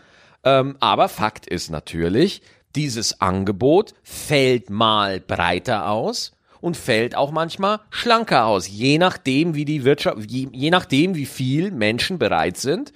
Ähm, 0.44 0.76
aber 0.80 1.08
Fakt 1.08 1.46
ist 1.46 1.68
natürlich, 1.70 2.42
dieses 2.76 3.20
Angebot 3.20 3.94
fällt 4.02 4.70
mal 4.70 5.20
breiter 5.20 5.90
aus 5.90 6.32
und 6.60 6.76
fällt 6.76 7.14
auch 7.14 7.30
manchmal 7.30 7.80
schlanker 7.90 8.46
aus, 8.46 8.68
je 8.68 8.98
nachdem, 8.98 9.54
wie 9.54 9.64
die 9.64 9.84
Wirtschaft, 9.84 10.30
je, 10.30 10.48
je 10.52 10.70
nachdem, 10.70 11.14
wie 11.14 11.26
viel 11.26 11.70
Menschen 11.70 12.18
bereit 12.18 12.56
sind, 12.56 12.92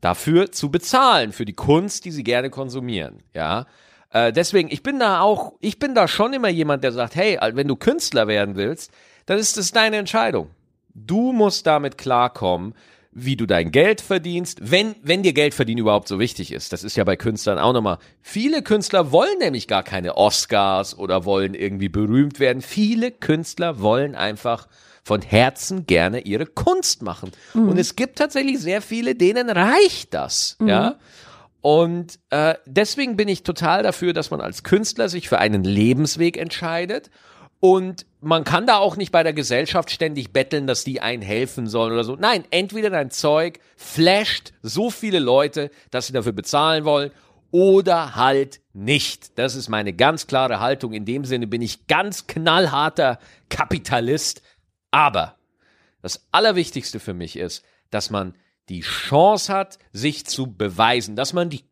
dafür 0.00 0.50
zu 0.50 0.70
bezahlen, 0.70 1.32
für 1.32 1.44
die 1.44 1.52
Kunst, 1.52 2.04
die 2.04 2.10
sie 2.10 2.24
gerne 2.24 2.50
konsumieren, 2.50 3.22
ja. 3.34 3.66
Äh, 4.10 4.32
deswegen, 4.32 4.70
ich 4.70 4.82
bin 4.82 4.98
da 4.98 5.20
auch, 5.20 5.54
ich 5.60 5.78
bin 5.78 5.94
da 5.94 6.06
schon 6.06 6.32
immer 6.32 6.48
jemand, 6.48 6.84
der 6.84 6.92
sagt, 6.92 7.14
hey, 7.14 7.38
wenn 7.54 7.68
du 7.68 7.76
Künstler 7.76 8.26
werden 8.26 8.56
willst, 8.56 8.90
dann 9.26 9.38
ist 9.38 9.56
das 9.56 9.70
deine 9.70 9.96
Entscheidung. 9.96 10.50
Du 10.94 11.32
musst 11.32 11.66
damit 11.66 11.96
klarkommen, 11.96 12.74
wie 13.12 13.36
du 13.36 13.46
dein 13.46 13.70
Geld 13.70 14.00
verdienst, 14.00 14.58
wenn, 14.62 14.94
wenn 15.02 15.22
dir 15.22 15.34
Geld 15.34 15.54
verdienen 15.54 15.80
überhaupt 15.80 16.08
so 16.08 16.18
wichtig 16.18 16.52
ist. 16.52 16.72
Das 16.72 16.82
ist 16.82 16.96
ja 16.96 17.04
bei 17.04 17.16
Künstlern 17.16 17.58
auch 17.58 17.74
nochmal. 17.74 17.98
Viele 18.22 18.62
Künstler 18.62 19.12
wollen 19.12 19.38
nämlich 19.38 19.68
gar 19.68 19.82
keine 19.82 20.16
Oscars 20.16 20.98
oder 20.98 21.24
wollen 21.24 21.54
irgendwie 21.54 21.90
berühmt 21.90 22.40
werden. 22.40 22.62
Viele 22.62 23.10
Künstler 23.10 23.80
wollen 23.80 24.14
einfach 24.14 24.66
von 25.04 25.20
Herzen 25.20 25.86
gerne 25.86 26.20
ihre 26.20 26.46
Kunst 26.46 27.02
machen. 27.02 27.32
Und 27.68 27.78
es 27.78 27.96
gibt 27.96 28.16
tatsächlich 28.16 28.60
sehr 28.60 28.80
viele, 28.80 29.14
denen 29.14 29.50
reicht 29.50 30.14
das, 30.14 30.56
ja. 30.64 30.96
Und 31.60 32.18
äh, 32.30 32.54
deswegen 32.66 33.16
bin 33.16 33.28
ich 33.28 33.44
total 33.44 33.84
dafür, 33.84 34.12
dass 34.12 34.30
man 34.32 34.40
als 34.40 34.64
Künstler 34.64 35.08
sich 35.08 35.28
für 35.28 35.38
einen 35.38 35.62
Lebensweg 35.62 36.36
entscheidet. 36.36 37.08
Und 37.64 38.06
man 38.20 38.42
kann 38.42 38.66
da 38.66 38.78
auch 38.78 38.96
nicht 38.96 39.12
bei 39.12 39.22
der 39.22 39.32
Gesellschaft 39.32 39.92
ständig 39.92 40.32
betteln, 40.32 40.66
dass 40.66 40.82
die 40.82 41.00
einen 41.00 41.22
helfen 41.22 41.68
sollen 41.68 41.92
oder 41.92 42.02
so. 42.02 42.16
Nein, 42.16 42.44
entweder 42.50 42.90
dein 42.90 43.12
Zeug 43.12 43.60
flasht 43.76 44.52
so 44.62 44.90
viele 44.90 45.20
Leute, 45.20 45.70
dass 45.92 46.08
sie 46.08 46.12
dafür 46.12 46.32
bezahlen 46.32 46.84
wollen, 46.84 47.12
oder 47.52 48.16
halt 48.16 48.60
nicht. 48.72 49.38
Das 49.38 49.54
ist 49.54 49.68
meine 49.68 49.92
ganz 49.92 50.26
klare 50.26 50.58
Haltung. 50.58 50.92
In 50.92 51.04
dem 51.04 51.24
Sinne 51.24 51.46
bin 51.46 51.62
ich 51.62 51.86
ganz 51.86 52.26
knallharter 52.26 53.20
Kapitalist. 53.48 54.42
Aber 54.90 55.36
das 56.00 56.26
Allerwichtigste 56.32 56.98
für 56.98 57.14
mich 57.14 57.36
ist, 57.36 57.64
dass 57.90 58.10
man 58.10 58.34
die 58.70 58.80
Chance 58.80 59.52
hat, 59.52 59.78
sich 59.92 60.26
zu 60.26 60.52
beweisen, 60.52 61.14
dass 61.14 61.32
man 61.32 61.48
die, 61.48 61.62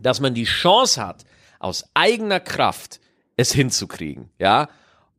dass 0.00 0.18
man 0.18 0.34
die 0.34 0.44
Chance 0.44 1.06
hat, 1.06 1.24
aus 1.60 1.88
eigener 1.94 2.40
Kraft 2.40 2.98
es 3.36 3.52
hinzukriegen, 3.52 4.30
ja. 4.40 4.68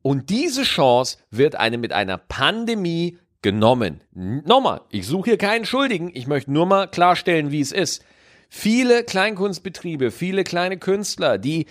Und 0.07 0.29
diese 0.29 0.63
Chance 0.63 1.17
wird 1.31 1.55
einem 1.55 1.81
mit 1.81 1.91
einer 1.91 2.17
Pandemie 2.17 3.17
genommen. 3.41 3.99
Nochmal, 4.13 4.79
ich 4.89 5.05
suche 5.05 5.31
hier 5.31 5.37
keinen 5.37 5.65
Schuldigen, 5.65 6.09
ich 6.13 6.27
möchte 6.27 6.49
nur 6.49 6.65
mal 6.65 6.87
klarstellen, 6.87 7.51
wie 7.51 7.59
es 7.59 7.73
ist. 7.73 8.05
Viele 8.47 9.03
Kleinkunstbetriebe, 9.03 10.11
viele 10.11 10.45
kleine 10.45 10.77
Künstler, 10.77 11.37
die 11.37 11.65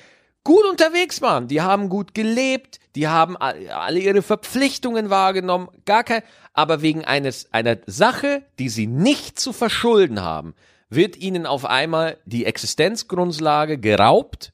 gut 0.45 0.66
unterwegs 0.71 1.23
waren, 1.23 1.49
die 1.49 1.62
haben 1.62 1.88
gut 1.88 2.12
gelebt, 2.12 2.78
die 2.95 3.09
haben 3.09 3.38
all- 3.38 3.71
alle 3.71 4.00
ihre 4.00 4.21
Verpflichtungen 4.21 5.09
wahrgenommen, 5.09 5.69
gar 5.87 6.05
kein, 6.05 6.21
aber 6.52 6.83
wegen 6.83 7.07
eines, 7.07 7.50
einer 7.55 7.78
Sache, 7.87 8.43
die 8.59 8.69
sie 8.69 8.87
nicht 8.87 9.40
zu 9.40 9.55
verschulden 9.55 10.21
haben, 10.21 10.55
wird 10.90 11.16
ihnen 11.16 11.47
auf 11.47 11.64
einmal 11.64 12.19
die 12.26 12.45
Existenzgrundlage 12.45 13.78
geraubt 13.78 14.52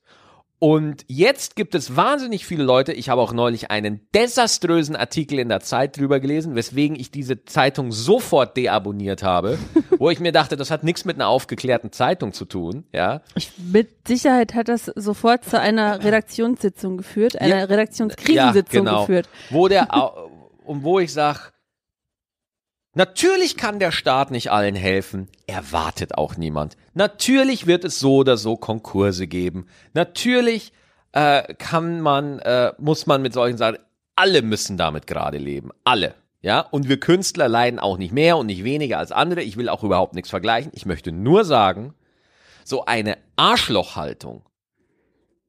und 0.63 1.05
jetzt 1.09 1.57
gibt 1.57 1.75
es 1.75 1.97
wahnsinnig 1.97 2.47
viele 2.47 2.63
Leute. 2.63 2.93
Ich 2.93 3.09
habe 3.09 3.21
auch 3.21 3.33
neulich 3.33 3.73
einen 3.73 4.07
desaströsen 4.15 4.95
Artikel 4.95 5.41
in 5.41 5.49
der 5.49 5.59
Zeit 5.59 5.97
drüber 5.97 6.21
gelesen, 6.21 6.55
weswegen 6.55 6.95
ich 6.95 7.11
diese 7.11 7.45
Zeitung 7.45 7.91
sofort 7.91 8.57
deabonniert 8.57 9.25
habe, 9.25 9.59
wo 9.99 10.09
ich 10.09 10.21
mir 10.21 10.31
dachte, 10.31 10.57
das 10.57 10.71
hat 10.71 10.85
nichts 10.85 11.05
mit 11.05 11.17
einer 11.17 11.27
aufgeklärten 11.27 11.91
Zeitung 11.91 12.33
zu 12.33 12.45
tun, 12.45 12.85
ja. 12.93 13.23
Ich, 13.35 13.51
mit 13.73 14.07
Sicherheit 14.07 14.55
hat 14.55 14.69
das 14.69 14.85
sofort 14.85 15.45
zu 15.45 15.59
einer 15.59 16.05
Redaktionssitzung 16.05 16.97
geführt, 16.97 17.41
einer 17.41 17.59
Ja, 17.59 17.65
Redaktionskrisensitzung 17.65 18.85
genau. 18.85 19.01
geführt. 19.01 19.29
Wo 19.51 19.67
der, 19.67 19.89
und 20.65 20.85
wo 20.85 21.01
ich 21.01 21.13
sag, 21.13 21.52
natürlich 22.95 23.57
kann 23.57 23.79
der 23.79 23.93
Staat 23.93 24.31
nicht 24.31 24.51
allen 24.51 24.75
helfen, 24.75 25.29
erwartet 25.47 26.17
auch 26.17 26.37
niemand. 26.37 26.77
Natürlich 26.95 27.67
wird 27.67 27.85
es 27.85 27.99
so 27.99 28.17
oder 28.17 28.37
so 28.37 28.57
Konkurse 28.57 29.27
geben. 29.27 29.67
Natürlich 29.95 30.73
äh, 31.13 31.55
kann 31.55 32.01
man, 32.01 32.39
äh, 32.41 32.73
muss 32.79 33.07
man 33.07 33.23
mit 33.23 33.33
solchen 33.33 33.59
Sachen, 33.59 33.79
alle 34.17 34.43
müssen 34.43 34.77
damit 34.77 35.07
gerade 35.07 35.39
leben, 35.39 35.71
alle. 35.85 36.15
Ja, 36.41 36.61
und 36.61 36.89
wir 36.89 36.99
Künstler 36.99 37.49
leiden 37.49 37.79
auch 37.79 37.99
nicht 37.99 38.13
mehr 38.13 38.37
und 38.37 38.47
nicht 38.47 38.65
weniger 38.65 38.99
als 38.99 39.13
andere. 39.13 39.43
Ich 39.43 39.57
will 39.57 39.69
auch 39.69 39.85
überhaupt 39.85 40.15
nichts 40.15 40.31
vergleichen. 40.31 40.73
Ich 40.75 40.87
möchte 40.87 41.13
nur 41.13 41.45
sagen, 41.45 41.95
so 42.65 42.85
eine 42.85 43.17
Arschlochhaltung, 43.37 44.45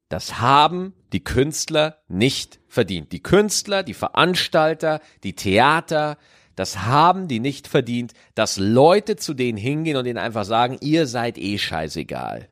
das 0.09 0.39
haben 0.39 0.93
die 1.11 1.23
Künstler 1.23 1.97
nicht 2.07 2.59
verdient. 2.67 3.11
Die 3.11 3.23
Künstler, 3.23 3.81
die 3.81 3.95
Veranstalter, 3.95 4.99
die 5.23 5.33
Theater, 5.33 6.17
das 6.55 6.79
haben 6.83 7.27
die 7.27 7.39
nicht 7.39 7.67
verdient, 7.67 8.13
dass 8.35 8.57
Leute 8.57 9.15
zu 9.15 9.33
denen 9.33 9.57
hingehen 9.57 9.97
und 9.97 10.05
ihnen 10.05 10.17
einfach 10.17 10.45
sagen, 10.45 10.77
ihr 10.81 11.07
seid 11.07 11.37
eh 11.37 11.57
scheißegal. 11.57 12.49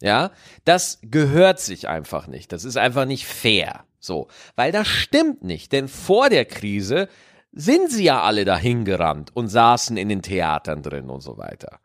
Ja, 0.00 0.32
das 0.64 0.98
gehört 1.02 1.60
sich 1.60 1.88
einfach 1.88 2.26
nicht. 2.26 2.52
Das 2.52 2.64
ist 2.64 2.76
einfach 2.76 3.04
nicht 3.04 3.26
fair. 3.26 3.84
So, 4.00 4.26
weil 4.56 4.72
das 4.72 4.88
stimmt 4.88 5.44
nicht, 5.44 5.70
denn 5.72 5.86
vor 5.86 6.28
der 6.28 6.44
Krise 6.44 7.08
sind 7.52 7.90
sie 7.90 8.04
ja 8.04 8.22
alle 8.22 8.44
dahin 8.44 8.84
gerannt 8.84 9.30
und 9.34 9.46
saßen 9.46 9.96
in 9.96 10.08
den 10.08 10.22
Theatern 10.22 10.82
drin 10.82 11.08
und 11.08 11.20
so 11.20 11.38
weiter. 11.38 11.78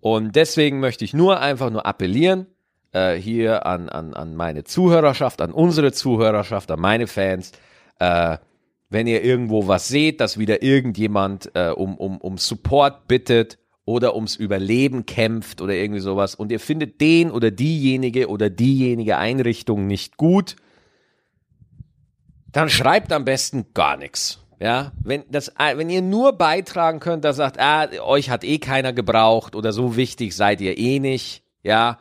Und 0.00 0.36
deswegen 0.36 0.80
möchte 0.80 1.04
ich 1.04 1.12
nur 1.12 1.40
einfach 1.40 1.68
nur 1.68 1.84
appellieren, 1.84 2.46
äh, 2.92 3.16
hier 3.16 3.66
an, 3.66 3.90
an, 3.90 4.14
an 4.14 4.36
meine 4.36 4.64
Zuhörerschaft, 4.64 5.42
an 5.42 5.52
unsere 5.52 5.92
Zuhörerschaft, 5.92 6.70
an 6.70 6.80
meine 6.80 7.06
Fans, 7.06 7.52
äh, 7.98 8.38
wenn 8.90 9.06
ihr 9.06 9.22
irgendwo 9.24 9.68
was 9.68 9.88
seht, 9.88 10.20
dass 10.20 10.38
wieder 10.38 10.62
irgendjemand 10.62 11.52
äh, 11.54 11.70
um, 11.70 11.96
um, 11.96 12.18
um 12.18 12.36
Support 12.36 13.06
bittet 13.08 13.58
oder 13.84 14.14
ums 14.14 14.36
Überleben 14.36 15.06
kämpft 15.06 15.60
oder 15.62 15.74
irgendwie 15.74 16.00
sowas 16.00 16.34
und 16.34 16.52
ihr 16.52 16.60
findet 16.60 17.00
den 17.00 17.30
oder 17.30 17.50
diejenige 17.50 18.28
oder 18.28 18.50
diejenige 18.50 19.16
Einrichtung 19.16 19.86
nicht 19.86 20.16
gut, 20.16 20.56
dann 22.52 22.68
schreibt 22.68 23.12
am 23.12 23.24
besten 23.24 23.66
gar 23.74 23.96
nichts. 23.96 24.44
Ja, 24.58 24.92
wenn 25.02 25.24
das, 25.30 25.54
wenn 25.56 25.88
ihr 25.88 26.02
nur 26.02 26.34
beitragen 26.34 27.00
könnt, 27.00 27.24
dass 27.24 27.36
sagt, 27.36 27.58
ah, 27.58 27.88
euch 28.02 28.28
hat 28.28 28.44
eh 28.44 28.58
keiner 28.58 28.92
gebraucht 28.92 29.56
oder 29.56 29.72
so 29.72 29.96
wichtig 29.96 30.36
seid 30.36 30.60
ihr 30.60 30.76
eh 30.76 30.98
nicht, 30.98 31.42
ja, 31.62 31.98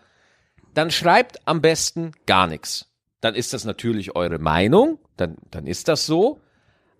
dann 0.73 0.91
schreibt 0.91 1.47
am 1.47 1.61
besten 1.61 2.11
gar 2.25 2.47
nichts. 2.47 2.91
Dann 3.21 3.35
ist 3.35 3.53
das 3.53 3.63
natürlich 3.63 4.15
eure 4.15 4.39
Meinung, 4.39 4.99
dann, 5.15 5.37
dann 5.51 5.67
ist 5.67 5.87
das 5.87 6.05
so. 6.05 6.41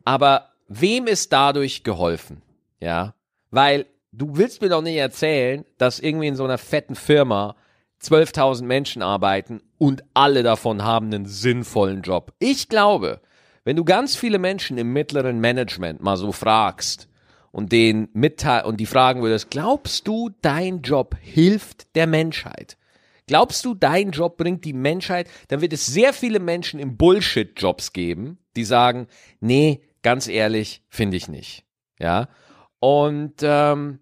Aber 0.10 0.50
wem 0.68 1.06
ist 1.06 1.32
dadurch 1.32 1.84
geholfen? 1.84 2.42
Ja, 2.80 3.14
weil 3.52 3.86
du 4.12 4.38
willst 4.38 4.60
mir 4.60 4.70
doch 4.70 4.82
nicht 4.82 4.96
erzählen, 4.96 5.66
dass 5.78 6.00
irgendwie 6.00 6.26
in 6.26 6.36
so 6.36 6.46
einer 6.46 6.58
fetten 6.58 6.96
Firma 6.96 7.56
12.000 8.02 8.64
Menschen 8.64 9.04
arbeiten 9.04 9.62
und 9.78 10.04
alle 10.16 10.42
davon 10.42 10.84
haben 10.84 11.14
einen 11.14 11.28
sinnvollen 11.28 12.02
Job. 12.02 12.34
Ich 12.40 12.70
glaube, 12.70 13.22
wenn 13.64 13.76
du 13.76 13.86
ganz 13.86 14.16
viele 14.16 14.40
Menschen 14.40 14.80
im 14.80 14.94
mittleren 14.94 15.40
Management 15.40 16.02
mal 16.02 16.18
so 16.18 16.32
fragst 16.32 17.08
und 17.52 17.72
den 17.72 18.10
mitteil 18.14 18.66
und 18.66 18.78
die 18.78 18.88
fragen 18.88 19.22
würdest, 19.22 19.52
glaubst 19.52 20.08
du, 20.08 20.32
dein 20.42 20.82
Job 20.82 21.18
hilft 21.22 21.96
der 21.96 22.08
Menschheit? 22.08 22.78
Glaubst 23.28 23.64
du, 23.64 23.76
dein 23.76 24.10
Job 24.10 24.38
bringt 24.38 24.66
die 24.66 24.74
Menschheit? 24.74 25.30
Dann 25.50 25.62
wird 25.62 25.74
es 25.74 25.86
sehr 25.86 26.14
viele 26.14 26.40
Menschen 26.40 26.80
im 26.80 26.98
Bullshit-Jobs 26.98 27.94
geben, 27.94 28.40
die 28.56 28.64
sagen, 28.64 29.06
nee, 29.40 29.84
ganz 30.02 30.28
ehrlich, 30.28 30.84
finde 30.90 31.18
ich 31.18 31.28
nicht. 31.28 31.66
Ja. 32.00 32.30
Und 32.80 33.36
ähm, 33.42 34.00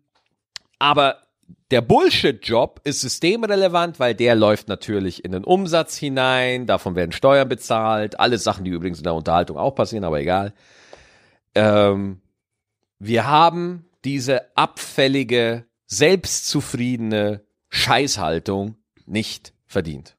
aber 0.80 1.24
der 1.72 1.82
Bullshit-Job 1.82 2.82
ist 2.84 3.02
systemrelevant, 3.02 4.00
weil 4.00 4.16
der 4.16 4.36
läuft 4.36 4.68
natürlich 4.68 5.26
in 5.26 5.34
den 5.34 5.44
Umsatz 5.44 5.98
hinein, 5.98 6.66
davon 6.66 6.96
werden 6.96 7.12
Steuern 7.12 7.50
bezahlt, 7.50 8.20
alle 8.20 8.38
Sachen, 8.38 8.64
die 8.64 8.72
übrigens 8.72 9.00
in 9.00 9.04
der 9.04 9.14
Unterhaltung 9.14 9.58
auch 9.58 9.76
passieren, 9.76 10.06
aber 10.06 10.20
egal. 10.20 10.54
Ähm, 11.56 12.22
wir 13.00 13.28
haben 13.28 13.86
diese 14.06 14.56
abfällige, 14.56 15.66
selbstzufriedene 15.88 17.46
Scheißhaltung 17.70 18.78
nicht 19.06 19.54
verdient. 19.66 20.16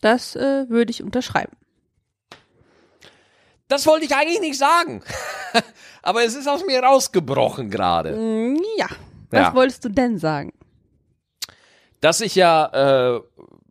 Das 0.00 0.36
äh, 0.36 0.68
würde 0.68 0.90
ich 0.90 1.02
unterschreiben. 1.02 1.56
Das 3.70 3.86
wollte 3.86 4.04
ich 4.04 4.14
eigentlich 4.14 4.40
nicht 4.40 4.58
sagen. 4.58 5.00
Aber 6.02 6.24
es 6.24 6.34
ist 6.34 6.48
aus 6.48 6.66
mir 6.66 6.82
rausgebrochen 6.82 7.70
gerade. 7.70 8.16
Mm, 8.16 8.58
ja. 8.76 8.88
Was 9.30 9.40
ja. 9.40 9.54
wolltest 9.54 9.84
du 9.84 9.88
denn 9.88 10.18
sagen? 10.18 10.52
Dass 12.00 12.20
ich 12.20 12.34
ja 12.34 13.14
äh, 13.14 13.20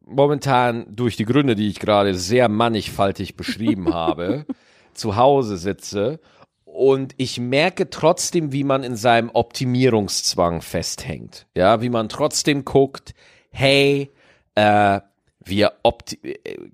momentan 0.06 0.86
durch 0.90 1.18
die 1.18 1.26
Gründe, 1.26 1.56
die 1.56 1.68
ich 1.68 1.80
gerade 1.80 2.16
sehr 2.16 2.48
mannigfaltig 2.48 3.36
beschrieben 3.36 3.94
habe, 3.94 4.46
zu 4.94 5.18
Hause 5.18 5.58
sitze 5.58 6.20
und 6.64 7.14
ich 7.18 7.38
merke 7.38 7.90
trotzdem, 7.90 8.54
wie 8.54 8.64
man 8.64 8.84
in 8.84 8.96
seinem 8.96 9.30
Optimierungszwang 9.34 10.62
festhängt. 10.62 11.46
Ja, 11.56 11.82
wie 11.82 11.90
man 11.90 12.08
trotzdem 12.08 12.64
guckt, 12.64 13.14
hey, 13.52 14.12
äh, 14.56 15.02
wir 15.44 15.74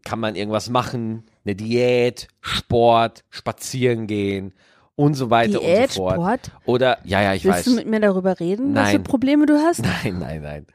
kann 0.03 0.19
man 0.19 0.35
irgendwas 0.35 0.69
machen, 0.69 1.25
eine 1.45 1.55
Diät, 1.55 2.27
Sport, 2.41 3.23
spazieren 3.29 4.07
gehen 4.07 4.53
und 4.95 5.13
so 5.13 5.29
weiter 5.29 5.59
Diät, 5.59 5.89
und 5.89 5.91
so 5.91 6.01
fort. 6.01 6.15
Sport? 6.15 6.51
Oder 6.65 6.97
ja, 7.03 7.21
ja, 7.21 7.33
ich 7.33 7.43
Willst 7.43 7.59
weiß. 7.59 7.65
Willst 7.67 7.79
du 7.79 7.81
mit 7.81 7.89
mir 7.89 7.99
darüber 7.99 8.39
reden, 8.39 8.73
nein. 8.73 8.83
was 8.83 8.91
für 8.91 8.99
Probleme 8.99 9.45
du 9.45 9.55
hast? 9.55 9.83
Nein, 10.03 10.19
nein, 10.19 10.41
nein. 10.41 10.65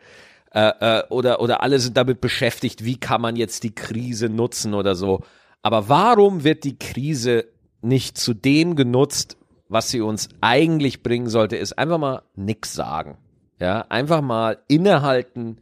Äh, 0.52 0.98
äh, 0.98 1.02
oder 1.10 1.40
oder 1.40 1.62
alle 1.62 1.78
sind 1.78 1.96
damit 1.96 2.20
beschäftigt, 2.20 2.84
wie 2.84 2.98
kann 2.98 3.20
man 3.20 3.36
jetzt 3.36 3.62
die 3.62 3.74
Krise 3.74 4.28
nutzen 4.28 4.74
oder 4.74 4.94
so. 4.94 5.20
Aber 5.62 5.88
warum 5.88 6.44
wird 6.44 6.64
die 6.64 6.78
Krise 6.78 7.46
nicht 7.82 8.18
zu 8.18 8.34
dem 8.34 8.76
genutzt, 8.76 9.36
was 9.68 9.90
sie 9.90 10.00
uns 10.00 10.28
eigentlich 10.40 11.02
bringen 11.02 11.28
sollte, 11.28 11.56
ist 11.56 11.78
einfach 11.78 11.98
mal 11.98 12.22
nix 12.34 12.74
sagen. 12.74 13.16
Ja, 13.60 13.86
einfach 13.88 14.22
mal 14.22 14.58
innehalten, 14.68 15.60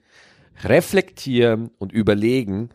reflektieren 0.64 1.70
und 1.78 1.92
überlegen, 1.92 2.70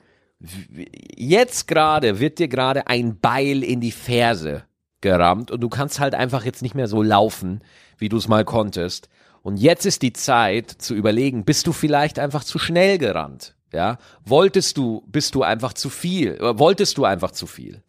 jetzt 1.15 1.67
gerade 1.67 2.19
wird 2.19 2.39
dir 2.39 2.47
gerade 2.47 2.87
ein 2.87 3.19
Beil 3.19 3.63
in 3.63 3.79
die 3.79 3.91
Ferse 3.91 4.63
gerammt 5.01 5.51
und 5.51 5.61
du 5.61 5.69
kannst 5.69 5.99
halt 5.99 6.15
einfach 6.15 6.45
jetzt 6.45 6.61
nicht 6.61 6.75
mehr 6.75 6.87
so 6.87 7.01
laufen, 7.01 7.61
wie 7.97 8.09
du 8.09 8.17
es 8.17 8.27
mal 8.27 8.45
konntest. 8.45 9.09
Und 9.41 9.57
jetzt 9.57 9.85
ist 9.85 10.01
die 10.01 10.13
Zeit 10.13 10.69
zu 10.69 10.95
überlegen, 10.95 11.43
bist 11.43 11.67
du 11.67 11.73
vielleicht 11.73 12.19
einfach 12.19 12.43
zu 12.43 12.59
schnell 12.59 12.97
gerannt? 12.97 13.55
Ja, 13.73 13.97
wolltest 14.23 14.77
du, 14.77 15.03
bist 15.07 15.35
du 15.35 15.43
einfach 15.43 15.73
zu 15.73 15.89
viel, 15.89 16.35
äh, 16.35 16.59
wolltest 16.59 16.97
du 16.97 17.05
einfach 17.05 17.31
zu 17.31 17.47
viel? 17.47 17.81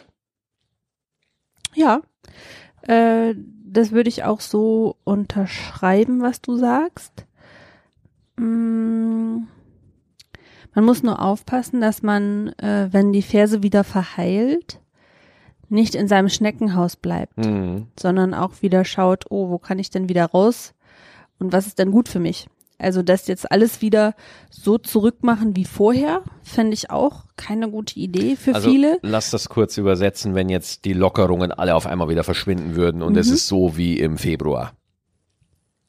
Ja, 1.74 2.00
äh, 2.82 3.34
das 3.66 3.90
würde 3.90 4.08
ich 4.08 4.24
auch 4.24 4.40
so 4.40 4.96
unterschreiben, 5.04 6.22
was 6.22 6.40
du 6.40 6.56
sagst. 6.56 7.26
Mm 8.36 9.44
man 10.74 10.84
muss 10.84 11.02
nur 11.02 11.22
aufpassen, 11.22 11.80
dass 11.80 12.02
man, 12.02 12.48
äh, 12.58 12.88
wenn 12.90 13.12
die 13.12 13.22
Ferse 13.22 13.62
wieder 13.62 13.84
verheilt, 13.84 14.80
nicht 15.68 15.94
in 15.94 16.08
seinem 16.08 16.28
Schneckenhaus 16.28 16.96
bleibt, 16.96 17.38
mhm. 17.38 17.86
sondern 17.98 18.34
auch 18.34 18.62
wieder 18.62 18.84
schaut, 18.84 19.24
oh, 19.30 19.50
wo 19.50 19.58
kann 19.58 19.78
ich 19.78 19.90
denn 19.90 20.08
wieder 20.08 20.26
raus 20.26 20.74
und 21.38 21.52
was 21.52 21.66
ist 21.66 21.78
denn 21.78 21.90
gut 21.90 22.08
für 22.08 22.20
mich? 22.20 22.48
Also 22.78 23.02
das 23.02 23.28
jetzt 23.28 23.50
alles 23.50 23.82
wieder 23.82 24.14
so 24.50 24.78
zurückmachen 24.78 25.56
wie 25.56 25.64
vorher, 25.64 26.22
fände 26.42 26.74
ich 26.74 26.90
auch 26.90 27.24
keine 27.36 27.70
gute 27.70 27.98
Idee 27.98 28.36
für 28.36 28.54
also, 28.54 28.68
viele. 28.68 28.98
Lass 29.02 29.30
das 29.30 29.48
kurz 29.48 29.78
übersetzen, 29.78 30.34
wenn 30.34 30.48
jetzt 30.48 30.84
die 30.84 30.92
Lockerungen 30.92 31.52
alle 31.52 31.76
auf 31.76 31.86
einmal 31.86 32.08
wieder 32.08 32.24
verschwinden 32.24 32.74
würden 32.74 33.02
und 33.02 33.12
mhm. 33.12 33.18
es 33.18 33.30
ist 33.30 33.46
so 33.46 33.76
wie 33.76 33.98
im 33.98 34.18
Februar. 34.18 34.72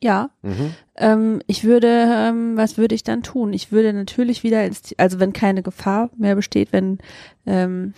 Ja. 0.05 0.29
Mhm. 0.43 0.75
Ähm, 0.97 1.41
ich 1.47 1.63
würde, 1.63 1.87
ähm, 1.87 2.55
was 2.57 2.77
würde 2.77 2.93
ich 2.93 3.03
dann 3.03 3.23
tun? 3.23 3.53
Ich 3.53 3.71
würde 3.71 3.91
natürlich 3.91 4.43
wieder 4.43 4.63
ins, 4.63 4.93
also 4.99 5.19
wenn 5.19 5.33
keine 5.33 5.63
Gefahr 5.63 6.11
mehr 6.15 6.35
besteht, 6.35 6.71
wenn 6.71 6.99
ähm, 7.47 7.95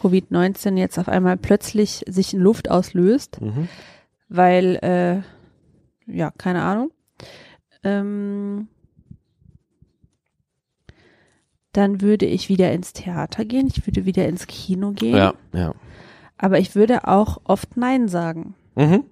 Covid-19 0.00 0.78
jetzt 0.78 0.98
auf 0.98 1.10
einmal 1.10 1.36
plötzlich 1.36 2.06
sich 2.08 2.32
in 2.32 2.40
Luft 2.40 2.70
auslöst, 2.70 3.38
mhm. 3.42 3.68
weil, 4.30 4.76
äh, 4.76 5.20
ja, 6.10 6.30
keine 6.38 6.62
Ahnung. 6.62 6.90
Ähm, 7.84 8.68
dann 11.72 12.00
würde 12.00 12.24
ich 12.24 12.48
wieder 12.48 12.72
ins 12.72 12.94
Theater 12.94 13.44
gehen, 13.44 13.66
ich 13.66 13.86
würde 13.86 14.06
wieder 14.06 14.26
ins 14.26 14.46
Kino 14.46 14.92
gehen. 14.92 15.16
Ja, 15.16 15.34
ja. 15.52 15.74
Aber 16.38 16.58
ich 16.58 16.74
würde 16.74 17.06
auch 17.06 17.42
oft 17.44 17.76
Nein 17.76 18.08
sagen. 18.08 18.54
Mhm 18.74 19.04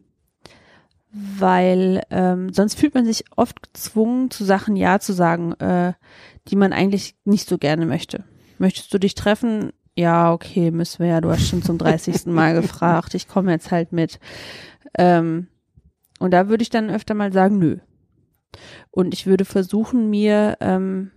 weil 1.12 2.02
ähm, 2.10 2.52
sonst 2.52 2.78
fühlt 2.78 2.94
man 2.94 3.04
sich 3.04 3.24
oft 3.36 3.62
gezwungen, 3.62 4.30
zu 4.30 4.44
Sachen 4.44 4.76
Ja 4.76 5.00
zu 5.00 5.12
sagen, 5.12 5.52
äh, 5.54 5.92
die 6.48 6.56
man 6.56 6.72
eigentlich 6.72 7.16
nicht 7.24 7.48
so 7.48 7.58
gerne 7.58 7.86
möchte. 7.86 8.24
Möchtest 8.58 8.92
du 8.94 8.98
dich 8.98 9.14
treffen? 9.14 9.72
Ja, 9.96 10.32
okay, 10.32 10.70
müssen 10.70 11.00
wir 11.00 11.08
ja, 11.08 11.20
du 11.20 11.30
hast 11.30 11.48
schon 11.48 11.62
zum 11.62 11.78
30. 11.78 12.26
Mal 12.26 12.54
gefragt, 12.54 13.14
ich 13.14 13.26
komme 13.26 13.50
jetzt 13.52 13.70
halt 13.70 13.92
mit. 13.92 14.20
Ähm, 14.96 15.48
und 16.20 16.32
da 16.32 16.48
würde 16.48 16.62
ich 16.62 16.70
dann 16.70 16.90
öfter 16.90 17.14
mal 17.14 17.32
sagen, 17.32 17.58
nö. 17.58 17.78
Und 18.90 19.14
ich 19.14 19.26
würde 19.26 19.44
versuchen, 19.44 20.10
mir, 20.10 20.56
ähm, 20.60 21.10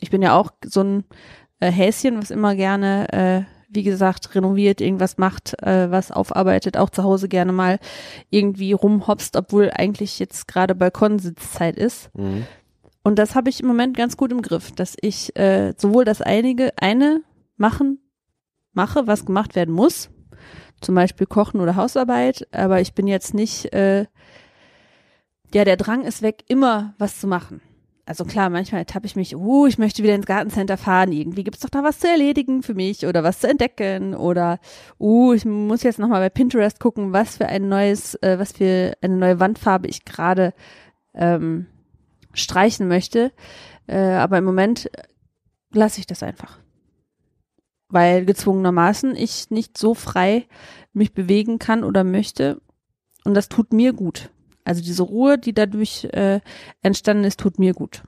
ich 0.00 0.10
bin 0.10 0.22
ja 0.22 0.34
auch 0.34 0.52
so 0.64 0.82
ein 0.82 1.04
äh, 1.60 1.70
Häschen, 1.70 2.18
was 2.18 2.30
immer 2.30 2.54
gerne 2.54 3.12
äh, 3.12 3.55
wie 3.68 3.82
gesagt, 3.82 4.34
renoviert, 4.34 4.80
irgendwas 4.80 5.18
macht, 5.18 5.60
äh, 5.62 5.90
was 5.90 6.10
aufarbeitet, 6.10 6.76
auch 6.76 6.90
zu 6.90 7.02
Hause 7.02 7.28
gerne 7.28 7.52
mal 7.52 7.78
irgendwie 8.30 8.72
rumhopst, 8.72 9.36
obwohl 9.36 9.70
eigentlich 9.70 10.18
jetzt 10.18 10.48
gerade 10.48 10.74
Balkonsitzzeit 10.74 11.76
ist. 11.76 12.10
Mhm. 12.14 12.46
Und 13.02 13.18
das 13.18 13.34
habe 13.34 13.50
ich 13.50 13.60
im 13.60 13.66
Moment 13.66 13.96
ganz 13.96 14.16
gut 14.16 14.32
im 14.32 14.42
Griff, 14.42 14.72
dass 14.72 14.96
ich 15.00 15.36
äh, 15.36 15.74
sowohl 15.76 16.04
das 16.04 16.22
einige, 16.22 16.72
eine 16.76 17.22
machen, 17.56 18.00
mache, 18.72 19.06
was 19.06 19.24
gemacht 19.24 19.54
werden 19.54 19.74
muss, 19.74 20.10
zum 20.80 20.94
Beispiel 20.94 21.26
Kochen 21.26 21.60
oder 21.60 21.76
Hausarbeit, 21.76 22.48
aber 22.52 22.80
ich 22.80 22.94
bin 22.94 23.06
jetzt 23.06 23.32
nicht, 23.32 23.72
äh, 23.72 24.06
ja, 25.54 25.64
der 25.64 25.76
Drang 25.76 26.04
ist 26.04 26.22
weg, 26.22 26.44
immer 26.48 26.94
was 26.98 27.20
zu 27.20 27.26
machen 27.26 27.60
also 28.06 28.24
klar, 28.24 28.50
manchmal 28.50 28.82
ertappe 28.82 29.06
ich 29.06 29.16
mich, 29.16 29.34
uh, 29.34 29.66
ich 29.66 29.78
möchte 29.78 30.04
wieder 30.04 30.14
ins 30.14 30.26
Gartencenter 30.26 30.76
fahren, 30.76 31.10
irgendwie 31.10 31.42
gibt's 31.42 31.60
doch 31.60 31.70
da 31.70 31.82
was 31.82 31.98
zu 31.98 32.08
erledigen 32.08 32.62
für 32.62 32.74
mich 32.74 33.04
oder 33.04 33.24
was 33.24 33.40
zu 33.40 33.48
entdecken 33.48 34.14
oder 34.14 34.60
uh, 35.00 35.32
ich 35.32 35.44
muss 35.44 35.82
jetzt 35.82 35.98
nochmal 35.98 36.20
bei 36.20 36.30
Pinterest 36.30 36.78
gucken, 36.78 37.12
was 37.12 37.36
für 37.36 37.46
ein 37.48 37.68
neues, 37.68 38.14
äh, 38.22 38.38
was 38.38 38.52
für 38.52 38.96
eine 39.02 39.16
neue 39.16 39.40
Wandfarbe 39.40 39.88
ich 39.88 40.04
gerade 40.04 40.54
ähm, 41.14 41.66
streichen 42.32 42.86
möchte. 42.86 43.32
Äh, 43.88 43.98
aber 43.98 44.38
im 44.38 44.44
Moment 44.44 44.88
lasse 45.72 45.98
ich 45.98 46.06
das 46.06 46.22
einfach. 46.22 46.58
Weil 47.88 48.24
gezwungenermaßen 48.24 49.16
ich 49.16 49.50
nicht 49.50 49.76
so 49.76 49.94
frei 49.94 50.46
mich 50.92 51.12
bewegen 51.12 51.58
kann 51.58 51.82
oder 51.82 52.04
möchte. 52.04 52.60
Und 53.24 53.34
das 53.34 53.48
tut 53.48 53.72
mir 53.72 53.92
gut. 53.92 54.30
Also 54.66 54.82
diese 54.82 55.04
Ruhe, 55.04 55.38
die 55.38 55.54
dadurch 55.54 56.04
äh, 56.12 56.40
entstanden 56.82 57.24
ist, 57.24 57.38
tut 57.40 57.58
mir 57.58 57.72
gut. 57.72 58.02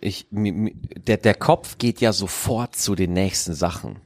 Ich, 0.00 0.26
der, 0.30 1.16
der 1.16 1.34
Kopf 1.34 1.78
geht 1.78 2.00
ja 2.00 2.12
sofort 2.12 2.76
zu 2.76 2.94
den 2.94 3.12
nächsten 3.12 3.54
Sachen. 3.54 3.96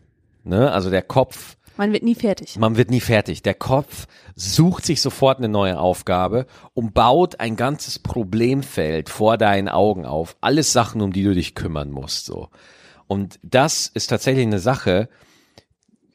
Ne? 0.44 0.70
Also 0.72 0.90
der 0.90 1.02
Kopf, 1.02 1.56
Man 1.76 1.92
wird 1.92 2.02
nie 2.02 2.14
fertig. 2.14 2.56
man 2.56 2.76
wird 2.76 2.90
nie 2.90 3.00
fertig. 3.00 3.42
Der 3.42 3.54
Kopf 3.54 4.06
sucht 4.34 4.86
sich 4.86 5.00
sofort 5.02 5.38
eine 5.38 5.48
neue 5.48 5.78
Aufgabe 5.78 6.46
und 6.74 6.94
baut 6.94 7.40
ein 7.40 7.56
ganzes 7.56 7.98
Problemfeld 7.98 9.08
vor 9.08 9.36
deinen 9.38 9.68
Augen 9.68 10.06
auf. 10.06 10.36
Alles 10.40 10.72
Sachen, 10.72 11.00
um 11.02 11.12
die 11.12 11.24
du 11.24 11.34
dich 11.34 11.54
kümmern 11.54 11.90
musst, 11.90 12.26
so. 12.26 12.48
Und 13.06 13.38
das 13.42 13.88
ist 13.88 14.06
tatsächlich 14.08 14.46
eine 14.46 14.58
Sache, 14.58 15.08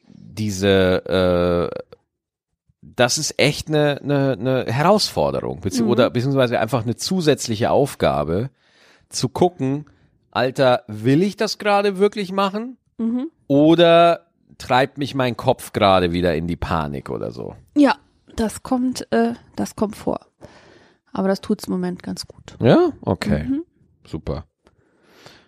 diese, 0.08 1.70
äh, 1.72 1.87
das 2.96 3.18
ist 3.18 3.38
echt 3.38 3.68
eine, 3.68 4.00
eine, 4.02 4.32
eine 4.32 4.64
Herausforderung, 4.72 5.60
bezieh 5.60 5.82
Mhm. 5.82 5.90
oder 5.90 6.10
beziehungsweise 6.10 6.58
einfach 6.60 6.82
eine 6.84 6.96
zusätzliche 6.96 7.70
Aufgabe, 7.70 8.50
zu 9.08 9.28
gucken, 9.28 9.86
Alter, 10.30 10.82
will 10.86 11.22
ich 11.22 11.36
das 11.36 11.58
gerade 11.58 11.98
wirklich 11.98 12.30
machen? 12.32 12.76
Mhm. 12.98 13.30
Oder 13.46 14.26
treibt 14.58 14.98
mich 14.98 15.14
mein 15.14 15.36
Kopf 15.36 15.72
gerade 15.72 16.12
wieder 16.12 16.34
in 16.34 16.46
die 16.46 16.56
Panik 16.56 17.10
oder 17.10 17.30
so? 17.32 17.54
Ja, 17.76 17.94
das 18.36 18.62
kommt, 18.62 19.06
äh, 19.12 19.32
das 19.56 19.74
kommt 19.76 19.96
vor. 19.96 20.20
Aber 21.12 21.28
das 21.28 21.40
tut's 21.40 21.64
im 21.66 21.72
Moment 21.72 22.02
ganz 22.02 22.26
gut. 22.26 22.56
Ja, 22.60 22.90
okay, 23.00 23.44
Mhm. 23.44 23.64
super. 24.04 24.44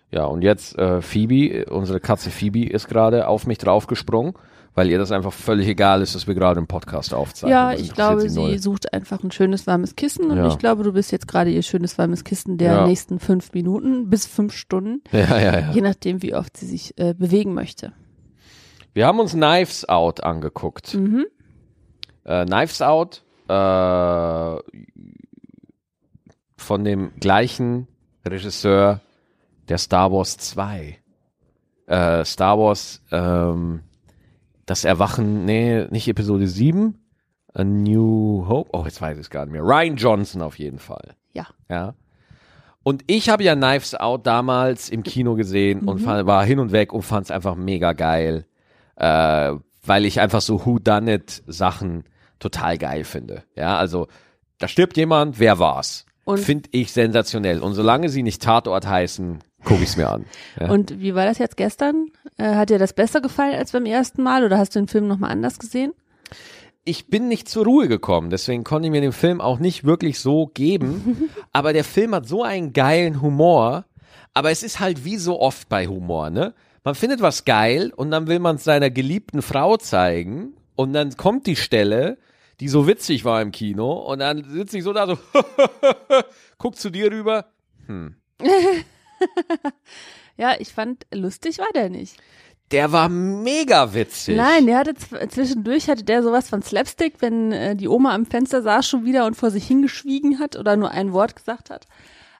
Ja, 0.09 0.25
und 0.25 0.41
jetzt 0.41 0.77
äh, 0.77 1.01
Phoebe, 1.01 1.65
unsere 1.69 1.99
Katze 2.01 2.31
Phoebe 2.31 2.65
ist 2.67 2.87
gerade 2.89 3.27
auf 3.27 3.47
mich 3.47 3.59
draufgesprungen, 3.59 4.33
weil 4.73 4.89
ihr 4.89 4.97
das 4.97 5.11
einfach 5.11 5.33
völlig 5.33 5.67
egal 5.67 6.01
ist, 6.01 6.15
dass 6.15 6.27
wir 6.27 6.33
gerade 6.35 6.57
einen 6.59 6.67
Podcast 6.67 7.13
aufzeichnen. 7.13 7.51
Ja, 7.51 7.73
ich 7.73 7.93
glaube, 7.93 8.21
sie 8.21 8.29
sie 8.29 8.39
null. 8.39 8.57
sucht 8.59 8.93
einfach 8.93 9.21
ein 9.23 9.31
schönes 9.31 9.67
warmes 9.67 9.95
Kissen 9.95 10.31
und 10.31 10.37
Ja. 10.37 10.47
ich 10.47 10.57
glaube, 10.57 10.83
du 10.83 10.93
bist 10.93 11.11
jetzt 11.11 11.27
gerade 11.27 11.49
ihr 11.51 11.61
schönes 11.61 11.97
warmes 11.97 12.23
Kissen 12.23 12.57
der 12.57 12.73
Ja. 12.73 12.87
nächsten 12.87 13.19
fünf 13.19 13.51
Minuten 13.53 14.09
bis 14.09 14.25
fünf 14.27 14.53
Stunden, 14.53 15.01
Ja, 15.11 15.39
ja, 15.39 15.59
ja. 15.59 15.71
je 15.71 15.81
nachdem, 15.81 16.21
wie 16.21 16.33
oft 16.33 16.55
sie 16.57 16.67
sich 16.67 16.97
äh, 16.97 17.13
bewegen 17.13 17.53
möchte. 17.53 17.91
Wir 18.93 19.07
haben 19.07 19.19
uns 19.19 19.31
Knives 19.33 19.87
Out 19.87 20.23
angeguckt. 20.23 20.93
Mhm. 20.95 21.25
Äh, 22.23 22.45
Knives 22.45 22.81
Out 22.81 23.23
äh, 23.47 24.57
von 26.57 26.83
dem 26.83 27.11
gleichen 27.19 27.87
Regisseur 28.25 29.01
der 29.67 29.77
Star 29.77 30.11
Wars 30.11 30.37
2. 30.37 30.97
Äh, 31.87 32.25
Star 32.25 32.57
Wars, 32.59 33.01
ähm, 33.11 33.81
das 34.71 34.85
Erwachen, 34.85 35.43
nee, 35.43 35.85
nicht 35.89 36.07
Episode 36.07 36.47
7, 36.47 36.97
A 37.53 37.63
New 37.65 38.45
Hope, 38.47 38.69
oh, 38.71 38.85
jetzt 38.85 39.01
weiß 39.01 39.17
ich 39.17 39.25
es 39.25 39.29
gar 39.29 39.45
nicht 39.45 39.51
mehr. 39.51 39.63
Ryan 39.63 39.97
Johnson 39.97 40.41
auf 40.41 40.57
jeden 40.57 40.79
Fall. 40.79 41.15
Ja. 41.33 41.47
Ja. 41.69 41.93
Und 42.81 43.03
ich 43.07 43.27
habe 43.27 43.43
ja 43.43 43.53
Knives 43.53 43.95
Out 43.95 44.25
damals 44.25 44.87
im 44.89 45.03
Kino 45.03 45.35
gesehen 45.35 45.81
und 45.81 45.99
fand, 45.99 46.25
war 46.25 46.45
hin 46.45 46.59
und 46.59 46.71
weg 46.71 46.93
und 46.93 47.01
fand 47.01 47.25
es 47.25 47.31
einfach 47.31 47.55
mega 47.55 47.91
geil, 47.91 48.45
äh, 48.95 49.51
weil 49.85 50.05
ich 50.05 50.21
einfach 50.21 50.39
so 50.39 50.65
Who 50.65 50.79
Done 50.79 51.15
It 51.15 51.43
Sachen 51.47 52.05
total 52.39 52.77
geil 52.77 53.03
finde. 53.03 53.43
Ja, 53.57 53.77
also 53.77 54.07
da 54.57 54.69
stirbt 54.69 54.95
jemand, 54.95 55.37
wer 55.37 55.59
war's? 55.59 56.05
Finde 56.35 56.69
ich 56.71 56.93
sensationell. 56.93 57.59
Und 57.59 57.73
solange 57.73 58.07
sie 58.07 58.23
nicht 58.23 58.41
Tatort 58.41 58.87
heißen, 58.87 59.39
gucke 59.63 59.83
ich's 59.83 59.97
mir 59.97 60.09
an. 60.09 60.25
Ja. 60.59 60.69
Und 60.69 60.99
wie 60.99 61.15
war 61.15 61.25
das 61.25 61.37
jetzt 61.37 61.57
gestern? 61.57 62.07
Äh, 62.37 62.55
hat 62.55 62.69
dir 62.69 62.79
das 62.79 62.93
besser 62.93 63.21
gefallen 63.21 63.55
als 63.55 63.71
beim 63.71 63.85
ersten 63.85 64.23
Mal 64.23 64.43
oder 64.43 64.57
hast 64.57 64.75
du 64.75 64.79
den 64.79 64.87
Film 64.87 65.07
nochmal 65.07 65.31
anders 65.31 65.59
gesehen? 65.59 65.93
ich 66.83 67.07
bin 67.07 67.27
nicht 67.27 67.47
zur 67.47 67.65
Ruhe 67.65 67.87
gekommen, 67.87 68.29
deswegen 68.29 68.63
konnte 68.63 68.87
ich 68.87 68.91
mir 68.91 69.01
den 69.01 69.11
Film 69.11 69.39
auch 69.39 69.59
nicht 69.59 69.83
wirklich 69.83 70.19
so 70.19 70.47
geben. 70.47 71.29
aber 71.53 71.73
der 71.73 71.83
Film 71.83 72.15
hat 72.15 72.27
so 72.27 72.43
einen 72.43 72.73
geilen 72.73 73.21
Humor. 73.21 73.85
Aber 74.33 74.49
es 74.49 74.63
ist 74.63 74.79
halt 74.79 75.03
wie 75.03 75.17
so 75.17 75.39
oft 75.39 75.67
bei 75.69 75.87
Humor, 75.87 76.29
ne? 76.29 76.53
Man 76.83 76.95
findet 76.95 77.21
was 77.21 77.45
geil 77.45 77.91
und 77.95 78.09
dann 78.09 78.27
will 78.27 78.39
man 78.39 78.55
es 78.55 78.63
seiner 78.63 78.89
geliebten 78.89 79.43
Frau 79.43 79.77
zeigen 79.77 80.53
und 80.75 80.93
dann 80.93 81.15
kommt 81.15 81.45
die 81.45 81.55
Stelle, 81.55 82.17
die 82.59 82.69
so 82.69 82.87
witzig 82.87 83.23
war 83.23 83.41
im 83.41 83.51
Kino 83.51 83.93
und 83.93 84.19
dann 84.19 84.43
sitze 84.49 84.79
ich 84.79 84.83
so 84.83 84.91
da 84.91 85.05
so, 85.05 85.19
guck 86.57 86.77
zu 86.77 86.89
dir 86.89 87.11
rüber. 87.11 87.45
Ja, 90.37 90.55
ich 90.59 90.73
fand, 90.73 91.05
lustig 91.13 91.59
war 91.59 91.67
der 91.75 91.89
nicht. 91.89 92.17
Der 92.71 92.91
war 92.93 93.09
mega 93.09 93.93
witzig. 93.93 94.37
Nein, 94.37 94.65
der 94.65 94.77
hatte 94.77 94.91
zw- 94.93 95.27
zwischendurch 95.29 95.89
hatte 95.89 96.03
der 96.03 96.23
sowas 96.23 96.49
von 96.49 96.61
Slapstick, 96.63 97.15
wenn 97.19 97.51
äh, 97.51 97.75
die 97.75 97.89
Oma 97.89 98.15
am 98.15 98.25
Fenster 98.25 98.61
saß 98.61 98.87
schon 98.87 99.03
wieder 99.05 99.25
und 99.25 99.35
vor 99.35 99.51
sich 99.51 99.67
hingeschwiegen 99.67 100.39
hat 100.39 100.55
oder 100.55 100.77
nur 100.77 100.89
ein 100.91 101.11
Wort 101.11 101.35
gesagt 101.35 101.69
hat. 101.69 101.85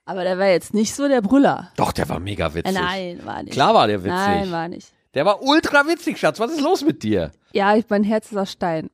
Aber 0.05 0.23
der 0.23 0.39
war 0.39 0.47
jetzt 0.47 0.73
nicht 0.73 0.95
so 0.95 1.07
der 1.09 1.21
Brüller. 1.21 1.71
Doch, 1.75 1.91
der 1.91 2.07
war 2.09 2.19
mega 2.19 2.53
witzig. 2.55 2.73
nein, 2.73 3.19
war 3.25 3.43
nicht. 3.43 3.53
Klar 3.53 3.73
war 3.75 3.87
der 3.87 3.99
witzig. 4.03 4.13
Nein, 4.17 4.51
war 4.51 4.67
nicht. 4.69 4.87
Der 5.13 5.25
war 5.25 5.43
ultra 5.43 5.85
witzig, 5.87 6.17
Schatz. 6.17 6.39
Was 6.39 6.51
ist 6.51 6.61
los 6.61 6.83
mit 6.85 7.03
dir? 7.03 7.31
Ja, 7.51 7.75
ich, 7.75 7.85
mein 7.89 8.05
Herz 8.05 8.31
ist 8.31 8.37
aus 8.37 8.53
Stein. 8.53 8.89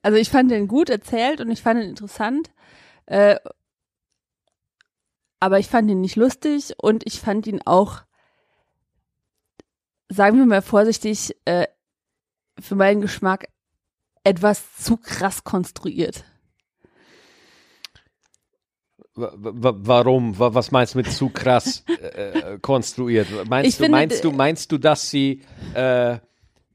Also 0.00 0.16
ich 0.16 0.30
fand 0.30 0.50
den 0.52 0.68
gut 0.68 0.88
erzählt 0.90 1.40
und 1.40 1.50
ich 1.50 1.60
fand 1.60 1.82
ihn 1.82 1.88
interessant. 1.90 2.50
Äh, 3.06 3.36
aber 5.42 5.58
ich 5.58 5.66
fand 5.66 5.90
ihn 5.90 6.00
nicht 6.00 6.14
lustig 6.14 6.72
und 6.80 7.04
ich 7.04 7.18
fand 7.18 7.48
ihn 7.48 7.60
auch, 7.64 8.02
sagen 10.08 10.38
wir 10.38 10.46
mal 10.46 10.62
vorsichtig, 10.62 11.36
äh, 11.46 11.66
für 12.60 12.76
meinen 12.76 13.00
Geschmack 13.00 13.48
etwas 14.22 14.76
zu 14.76 14.96
krass 14.98 15.42
konstruiert. 15.42 16.22
Wa- 19.14 19.32
wa- 19.34 19.74
Warum? 19.78 20.38
Wa- 20.38 20.54
Was 20.54 20.70
meinst 20.70 20.94
du 20.94 20.98
mit 20.98 21.10
zu 21.10 21.28
krass 21.28 21.84
äh, 21.88 22.52
äh, 22.54 22.58
konstruiert? 22.60 23.26
Meinst 23.48 23.68
Ich 23.68 23.76
du, 23.78 23.82
finde, 23.82 23.98
meinst 23.98 24.22
du, 24.24 24.30
meinst 24.30 24.70
du, 24.70 24.78
dass 24.78 25.10
sie, 25.10 25.42
äh, 25.74 26.18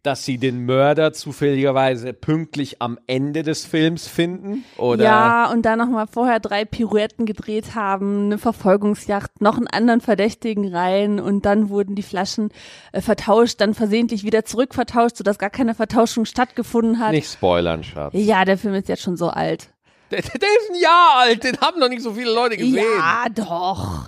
dass 0.07 0.23
sie 0.23 0.37
den 0.37 0.65
Mörder 0.65 1.11
zufälligerweise 1.11 2.13
pünktlich 2.13 2.81
am 2.81 2.97
Ende 3.07 3.43
des 3.43 3.65
Films 3.65 4.07
finden? 4.07 4.63
Oder? 4.77 5.03
Ja, 5.03 5.51
und 5.51 5.63
dann 5.63 5.77
nochmal 5.77 6.07
vorher 6.07 6.39
drei 6.39 6.63
Pirouetten 6.63 7.25
gedreht 7.25 7.75
haben, 7.75 8.27
eine 8.27 8.37
Verfolgungsjacht, 8.37 9.41
noch 9.41 9.57
einen 9.57 9.67
anderen 9.67 9.99
Verdächtigen 9.99 10.73
rein 10.73 11.19
und 11.19 11.45
dann 11.45 11.67
wurden 11.67 11.95
die 11.95 12.03
Flaschen 12.03 12.51
äh, 12.93 13.01
vertauscht, 13.01 13.59
dann 13.59 13.73
versehentlich 13.73 14.23
wieder 14.23 14.45
zurückvertauscht, 14.45 15.17
sodass 15.17 15.39
gar 15.39 15.49
keine 15.49 15.75
Vertauschung 15.75 16.23
stattgefunden 16.23 16.99
hat. 16.99 17.11
Nicht 17.11 17.29
spoilern, 17.29 17.83
Schatz. 17.83 18.13
Ja, 18.15 18.45
der 18.45 18.57
Film 18.57 18.75
ist 18.75 18.87
jetzt 18.87 19.01
schon 19.01 19.17
so 19.17 19.27
alt. 19.27 19.73
Der, 20.09 20.21
der 20.21 20.35
ist 20.35 20.69
ein 20.71 20.81
Jahr 20.81 21.17
alt, 21.17 21.43
den 21.43 21.57
haben 21.57 21.81
noch 21.81 21.89
nicht 21.89 22.01
so 22.01 22.13
viele 22.13 22.33
Leute 22.33 22.55
gesehen. 22.55 22.77
Ja, 22.77 23.25
doch. 23.29 24.07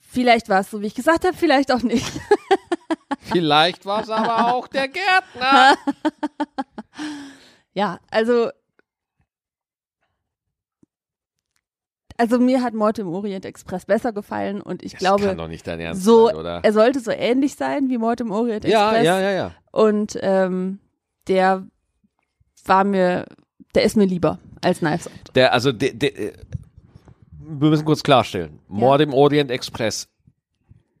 Vielleicht 0.00 0.48
war 0.48 0.62
es 0.62 0.72
so, 0.72 0.82
wie 0.82 0.86
ich 0.86 0.94
gesagt 0.96 1.24
habe, 1.24 1.36
vielleicht 1.36 1.70
auch 1.70 1.82
nicht. 1.82 2.04
Vielleicht 3.20 3.84
war 3.86 4.02
es 4.02 4.10
aber 4.10 4.54
auch 4.54 4.68
der 4.68 4.88
Gärtner. 4.88 5.76
Ja, 7.74 7.98
also. 8.10 8.50
Also 12.18 12.38
mir 12.38 12.62
hat 12.62 12.74
Mord 12.74 12.98
im 12.98 13.08
Orient 13.08 13.44
Express 13.46 13.86
besser 13.86 14.12
gefallen 14.12 14.60
und 14.60 14.82
ich 14.82 14.92
Das 14.92 15.00
glaube, 15.00 15.24
kann 15.24 15.38
doch 15.38 15.48
nicht 15.48 15.66
dein 15.66 15.80
Ernst 15.80 16.04
so, 16.04 16.26
sein, 16.26 16.36
oder? 16.36 16.60
er 16.62 16.72
sollte 16.72 17.00
so 17.00 17.10
ähnlich 17.10 17.54
sein 17.56 17.88
wie 17.88 17.96
Mord 17.98 18.20
im 18.20 18.30
Orient 18.30 18.64
Ja, 18.64 18.90
Express. 18.90 19.06
ja, 19.06 19.20
ja, 19.20 19.30
ja. 19.30 19.52
Und 19.72 20.18
ähm, 20.20 20.78
der 21.28 21.66
war 22.66 22.84
mir, 22.84 23.26
der 23.74 23.84
ist 23.84 23.96
mir 23.96 24.04
lieber 24.04 24.38
als 24.62 24.80
Knives 24.80 25.06
Out. 25.06 25.34
Der, 25.34 25.52
also, 25.54 25.72
der, 25.72 25.94
der, 25.94 26.16
äh, 26.18 26.32
wir 27.40 27.70
müssen 27.70 27.86
kurz 27.86 28.02
klarstellen. 28.02 28.60
Mord 28.68 29.00
im 29.00 29.14
Orient 29.14 29.50
Express 29.50 30.08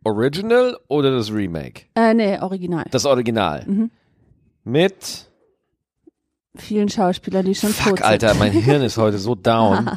Original 0.04 0.78
oder 0.88 1.10
das 1.16 1.32
Remake? 1.32 1.82
Äh, 1.94 2.14
nee, 2.14 2.38
original. 2.38 2.84
Das 2.90 3.04
Original. 3.04 3.64
Mhm. 3.66 3.90
Mit 4.64 5.28
Vielen 6.54 6.88
Schauspielern, 6.90 7.46
die 7.46 7.54
schon 7.54 7.70
tot 7.70 7.78
Fuck, 7.78 7.98
sind. 7.98 8.06
Alter, 8.06 8.34
mein 8.34 8.52
Hirn 8.62 8.82
ist 8.82 8.98
heute 8.98 9.18
so 9.18 9.34
down. 9.34 9.90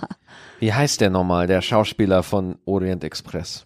Wie 0.60 0.74
heißt 0.74 1.02
der 1.02 1.10
nochmal, 1.10 1.48
der 1.48 1.62
Schauspieler 1.62 2.24
von 2.24 2.58
Orient 2.66 3.04
Express? 3.04 3.66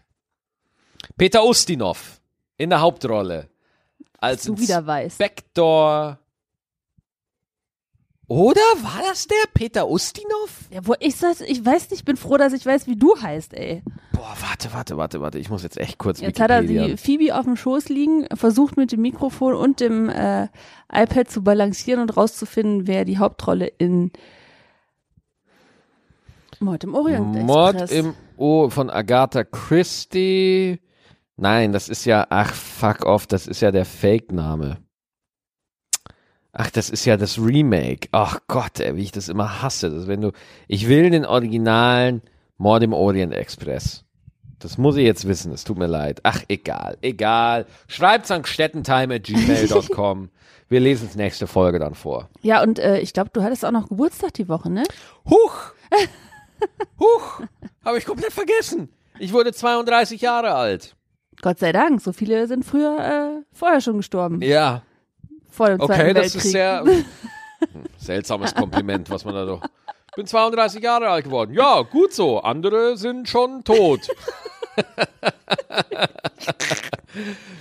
Peter 1.18 1.46
Ustinov 1.46 2.20
in 2.58 2.72
der 2.72 2.82
Hauptrolle. 2.82 3.50
Als 4.18 4.44
du 4.44 4.58
wieder 4.58 4.86
weißt. 4.86 5.20
Inspektor. 5.20 6.19
Oder 8.30 8.62
war 8.84 9.02
das 9.08 9.26
der 9.26 9.36
Peter 9.56 9.90
Ustinov? 9.90 10.70
Ja, 10.72 10.82
wo 10.84 10.94
ich 11.00 11.18
das, 11.18 11.42
ich 11.42 11.66
weiß 11.66 11.90
nicht, 11.90 12.06
bin 12.06 12.16
froh, 12.16 12.38
dass 12.38 12.54
ich 12.54 12.64
weiß, 12.64 12.86
wie 12.86 12.96
du 12.96 13.20
heißt, 13.20 13.56
ey. 13.56 13.82
Boah, 14.14 14.36
warte, 14.40 14.72
warte, 14.72 14.98
warte, 14.98 15.20
warte. 15.20 15.40
Ich 15.40 15.50
muss 15.50 15.64
jetzt 15.64 15.78
echt 15.78 15.98
kurz 15.98 16.22
Jetzt 16.22 16.40
hat 16.40 16.52
er 16.52 16.62
Wikipedia. 16.62 16.88
die 16.90 16.98
Phoebe 16.98 17.36
auf 17.36 17.46
dem 17.46 17.56
Schoß 17.56 17.90
liegen, 17.90 18.28
versucht 18.36 18.78
mit 18.78 18.92
dem 18.92 19.02
Mikrofon 19.02 19.56
und 19.56 19.80
dem 19.80 20.10
äh, 20.10 20.48
iPad 20.94 21.28
zu 21.28 21.44
balancieren 21.44 22.04
und 22.04 22.16
rauszufinden, 22.16 22.86
wer 22.86 23.04
die 23.04 23.18
Hauptrolle 23.18 23.66
in 23.66 24.12
Mord 26.60 26.84
im 26.84 26.94
Orient 26.94 27.36
Express. 27.36 27.48
Mord 27.48 27.92
im 27.92 28.14
O 28.38 28.70
von 28.70 28.92
Agatha 28.92 29.44
Christie. 29.44 30.80
Nein, 31.36 31.72
das 31.72 31.90
ist 31.90 32.06
ja, 32.06 32.28
ach 32.30 32.54
fuck 32.54 33.06
off, 33.06 33.26
das 33.26 33.48
ist 33.48 33.62
ja 33.62 33.72
der 33.72 33.86
Fake-Name. 33.86 34.78
Ach, 36.62 36.70
das 36.70 36.90
ist 36.90 37.06
ja 37.06 37.16
das 37.16 37.40
Remake. 37.40 38.10
Ach 38.12 38.42
Gott, 38.50 38.82
ey, 38.82 38.98
wie 38.98 39.04
ich 39.04 39.14
das 39.14 39.30
immer 39.30 39.62
hasse. 39.62 39.90
Das, 39.90 40.08
wenn 40.08 40.20
du, 40.20 40.34
ich 40.68 40.90
will 40.90 41.10
den 41.10 41.26
originalen 41.26 42.22
Mord 42.58 42.84
im 42.84 42.92
Orient 42.92 43.34
Express. 43.34 44.04
Das 44.60 44.78
muss 44.78 44.98
ich 44.98 45.06
jetzt 45.06 45.26
wissen, 45.26 45.54
es 45.54 45.64
tut 45.64 45.78
mir 45.78 45.88
leid. 45.88 46.20
Ach, 46.24 46.44
egal, 46.50 46.98
egal. 47.02 47.66
Schreibt's 47.88 48.30
an 48.30 48.42
gstettentime.gmail.com. 48.42 50.32
Wir 50.68 50.82
lesen 50.82 51.08
es 51.10 51.16
nächste 51.16 51.48
Folge 51.48 51.80
dann 51.80 51.96
vor. 51.96 52.28
Ja, 52.42 52.62
und 52.62 52.78
äh, 52.78 53.00
ich 53.00 53.14
glaube, 53.14 53.30
du 53.32 53.42
hattest 53.42 53.64
auch 53.64 53.72
noch 53.72 53.88
Geburtstag 53.88 54.34
die 54.34 54.50
Woche, 54.50 54.70
ne? 54.70 54.84
Huch! 55.30 55.72
Huch! 57.00 57.42
Habe 57.86 58.00
ich 58.00 58.06
komplett 58.06 58.34
vergessen. 58.34 58.90
Ich 59.18 59.32
wurde 59.32 59.54
32 59.54 60.20
Jahre 60.20 60.56
alt. 60.56 60.98
Gott 61.42 61.60
sei 61.60 61.72
Dank, 61.72 62.02
so 62.02 62.12
viele 62.12 62.48
sind 62.48 62.66
früher 62.66 63.00
äh, 63.00 63.44
vorher 63.54 63.80
schon 63.80 63.96
gestorben. 63.96 64.42
Ja, 64.42 64.84
Vor 65.60 65.68
dem 65.68 65.82
okay, 65.82 65.94
Zweiten 65.94 66.16
das 66.16 66.24
Weltkrieg. 66.24 66.46
ist 66.46 66.52
sehr 66.52 66.84
hm, 66.86 67.06
seltsames 67.98 68.56
Kompliment, 68.56 69.10
was 69.10 69.26
man 69.26 69.34
da 69.34 69.44
doch. 69.44 69.62
Ich 70.08 70.16
bin 70.16 70.26
32 70.26 70.82
Jahre 70.82 71.10
alt 71.10 71.26
geworden. 71.26 71.54
Ja, 71.54 71.82
gut 71.82 72.14
so. 72.14 72.40
Andere 72.40 72.96
sind 72.96 73.28
schon 73.28 73.66
tot. 73.66 74.00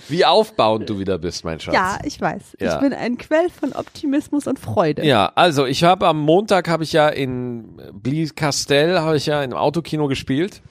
Wie 0.07 0.23
aufbauend 0.23 0.89
du 0.89 0.97
wieder 0.97 1.17
bist, 1.17 1.43
mein 1.43 1.59
Schatz. 1.59 1.75
Ja, 1.75 1.99
ich 2.05 2.21
weiß. 2.21 2.55
Ja. 2.61 2.75
Ich 2.75 2.79
bin 2.79 2.93
ein 2.93 3.17
Quell 3.17 3.49
von 3.49 3.73
Optimismus 3.73 4.47
und 4.47 4.59
Freude. 4.59 5.05
Ja, 5.05 5.33
also 5.35 5.65
ich 5.65 5.83
habe 5.83 6.07
am 6.07 6.21
Montag 6.21 6.69
habe 6.69 6.85
ich 6.85 6.93
ja 6.93 7.09
in 7.09 7.81
Blies-Castell 7.91 8.99
habe 8.99 9.17
ich 9.17 9.25
ja 9.25 9.43
im 9.43 9.51
Autokino 9.51 10.07
gespielt. 10.07 10.61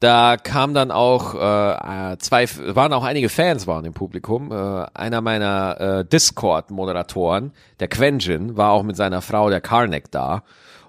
Da 0.00 0.36
kam 0.36 0.74
dann 0.74 0.90
auch 0.90 1.34
äh, 1.34 2.18
zwei, 2.18 2.46
waren 2.74 2.92
auch 2.92 3.04
einige 3.04 3.28
Fans 3.28 3.66
waren 3.66 3.84
im 3.86 3.94
Publikum. 3.94 4.52
Äh, 4.52 4.86
einer 4.92 5.22
meiner 5.22 5.80
äh, 5.80 6.04
Discord-Moderatoren, 6.04 7.52
der 7.80 7.88
Quenjin, 7.88 8.56
war 8.56 8.72
auch 8.72 8.82
mit 8.82 8.96
seiner 8.96 9.22
Frau, 9.22 9.48
der 9.48 9.62
Karnek, 9.62 10.10
da. 10.10 10.42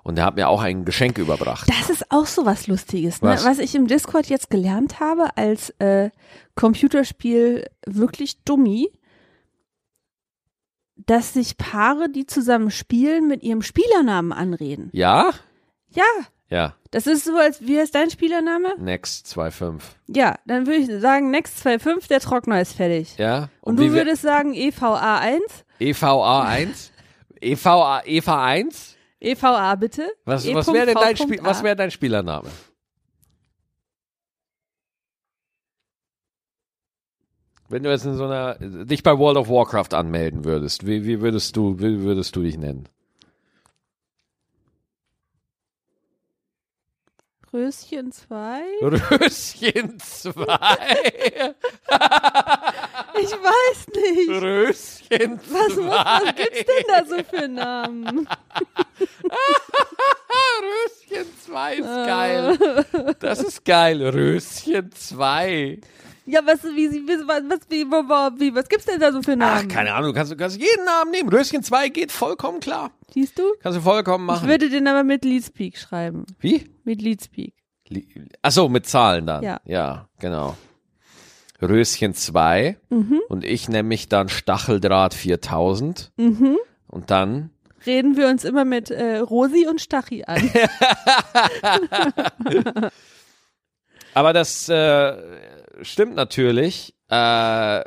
Und 0.03 0.15
der 0.15 0.25
hat 0.25 0.35
mir 0.35 0.47
auch 0.47 0.61
ein 0.61 0.85
Geschenk 0.85 1.17
überbracht. 1.17 1.69
Das 1.69 1.89
ist 1.89 2.11
auch 2.11 2.25
so 2.25 2.45
was 2.45 2.67
Lustiges, 2.67 3.21
ne? 3.21 3.29
Was? 3.29 3.45
was 3.45 3.59
ich 3.59 3.75
im 3.75 3.87
Discord 3.87 4.27
jetzt 4.27 4.49
gelernt 4.49 4.99
habe 4.99 5.35
als 5.35 5.69
äh, 5.79 6.11
Computerspiel 6.55 7.65
wirklich 7.85 8.43
dummi, 8.43 8.89
dass 10.95 11.33
sich 11.33 11.57
Paare, 11.57 12.09
die 12.09 12.25
zusammen 12.25 12.71
spielen, 12.71 13.27
mit 13.27 13.43
ihrem 13.43 13.61
Spielernamen 13.61 14.31
anreden. 14.33 14.89
Ja? 14.93 15.31
Ja, 15.89 16.03
Ja, 16.49 16.75
das 16.91 17.07
ist 17.07 17.25
so, 17.25 17.35
als 17.35 17.61
wie 17.61 17.77
ist 17.77 17.93
dein 17.93 18.09
Spielername? 18.09 18.75
Next 18.79 19.27
2.5. 19.27 19.81
Ja, 20.07 20.35
dann 20.45 20.65
würde 20.65 20.79
ich 20.79 21.01
sagen, 21.01 21.29
Next 21.29 21.65
2.5, 21.65 22.07
der 22.07 22.21
Trockner 22.21 22.61
ist 22.61 22.73
fertig. 22.73 23.17
Ja? 23.17 23.49
Und, 23.59 23.79
wie 23.79 23.87
du 23.87 23.93
würdest 23.93 24.21
sagen 24.21 24.53
E 24.53 24.69
EVA1? 24.69 25.39
EVA 25.79 26.43
1? 26.43 26.91
EVA, 27.41 28.01
EVA 28.05 28.45
1? 28.45 28.97
EVA 29.19 29.75
bitte? 29.75 30.09
Was, 30.25 30.45
E 30.45 30.55
was 30.55 30.67
wäre 30.71 30.85
denn 30.85 30.95
dein. 30.95 31.17
Spiel, 31.17 31.39
was 31.41 31.63
wär 31.63 31.75
dein 31.75 31.91
Spielername? 31.91 32.49
Wenn 37.69 37.83
du 37.83 37.89
jetzt 37.89 38.05
in 38.05 38.15
so 38.15 38.23
einer, 38.23 38.55
dich 38.85 39.03
bei 39.03 39.17
World 39.17 39.37
of 39.37 39.49
Warcraft 39.49 39.93
anmelden 39.93 40.45
würdest, 40.45 40.87
wie, 40.87 41.05
wie 41.05 41.19
würdest 41.19 41.57
du, 41.57 41.77
wie 41.79 42.01
würdest 42.01 42.33
du 42.37 42.43
dich 42.43 42.57
nennen? 42.57 42.87
Röschen 47.53 48.11
2? 48.11 48.61
Röschen 48.81 49.99
2. 49.99 50.35
Ich 53.19 53.31
weiß 53.31 53.87
nicht. 53.95 54.29
Röschen 54.29 55.39
2. 55.39 55.53
Was, 55.53 55.77
was 55.77 56.35
gibt's 56.35 56.65
denn 56.65 56.85
da 56.87 57.03
so 57.05 57.23
für 57.23 57.47
Namen? 57.47 58.27
Röschen 60.61 61.25
2 61.45 61.75
ist 61.75 61.85
geil. 61.85 62.85
Das 63.19 63.39
ist 63.41 63.65
geil. 63.65 64.07
Röschen 64.07 64.91
2. 64.91 65.79
Ja, 66.29 66.41
was, 66.45 66.61
wie, 66.63 66.91
wie, 66.91 67.07
was, 67.07 67.41
was, 67.49 67.59
wie, 67.69 67.85
wie, 67.85 68.53
was 68.53 68.67
gibt's 68.67 68.85
denn 68.85 68.99
da 68.99 69.13
so 69.13 69.21
für 69.21 69.31
Ach, 69.33 69.37
Namen? 69.37 69.67
keine 69.69 69.93
Ahnung, 69.93 70.09
du 70.09 70.13
kannst, 70.13 70.29
du 70.31 70.35
kannst 70.35 70.57
jeden 70.59 70.83
Namen 70.83 71.11
nehmen. 71.11 71.29
Röschen 71.29 71.63
2 71.63 71.87
geht 71.89 72.11
vollkommen 72.11 72.59
klar. 72.59 72.91
Siehst 73.13 73.39
du? 73.39 73.43
Kannst 73.61 73.77
du 73.77 73.81
vollkommen 73.81 74.25
Ich 74.25 74.35
machen. 74.35 74.49
würde 74.49 74.69
den 74.69 74.87
aber 74.89 75.03
mit 75.05 75.23
Leadspeak 75.23 75.77
schreiben. 75.77 76.25
Wie? 76.39 76.69
Mit 76.83 77.01
Leadspeak. 77.01 77.53
Achso, 78.41 78.67
mit 78.67 78.85
Zahlen 78.87 79.25
dann. 79.25 79.41
Ja. 79.41 79.61
Ja, 79.63 80.09
genau. 80.19 80.57
Röschen 81.61 82.13
2 82.13 82.77
Mhm. 82.89 83.21
und 83.29 83.45
ich 83.45 83.69
nenne 83.69 83.87
mich 83.87 84.09
dann 84.09 84.27
Stacheldraht 84.27 85.13
4000 85.13 86.11
Mhm. 86.17 86.57
und 86.87 87.09
dann 87.09 87.51
Reden 87.85 88.17
wir 88.17 88.27
uns 88.27 88.43
immer 88.43 88.65
mit 88.65 88.91
äh, 88.91 89.19
Rosi 89.19 89.65
und 89.69 89.79
Stachi 89.79 90.25
an. 90.25 90.41
Aber 94.13 94.33
das 94.33 94.67
äh, 94.67 95.13
stimmt 95.81 96.15
natürlich, 96.15 96.95
äh, 97.09 97.81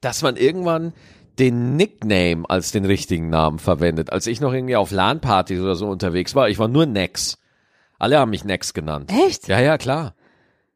dass 0.00 0.22
man 0.22 0.36
irgendwann 0.36 0.92
den 1.38 1.76
Nickname 1.76 2.44
als 2.48 2.72
den 2.72 2.84
richtigen 2.84 3.30
Namen 3.30 3.58
verwendet. 3.58 4.12
Als 4.12 4.26
ich 4.26 4.40
noch 4.40 4.52
irgendwie 4.52 4.76
auf 4.76 4.90
LAN-Partys 4.90 5.60
oder 5.60 5.76
so 5.76 5.88
unterwegs 5.88 6.34
war, 6.34 6.48
ich 6.48 6.58
war 6.58 6.68
nur 6.68 6.86
Nex. 6.86 7.38
Alle 7.98 8.18
haben 8.18 8.30
mich 8.30 8.44
Nex 8.44 8.74
genannt. 8.74 9.10
Echt? 9.26 9.48
Ja, 9.48 9.60
ja, 9.60 9.78
klar. 9.78 10.14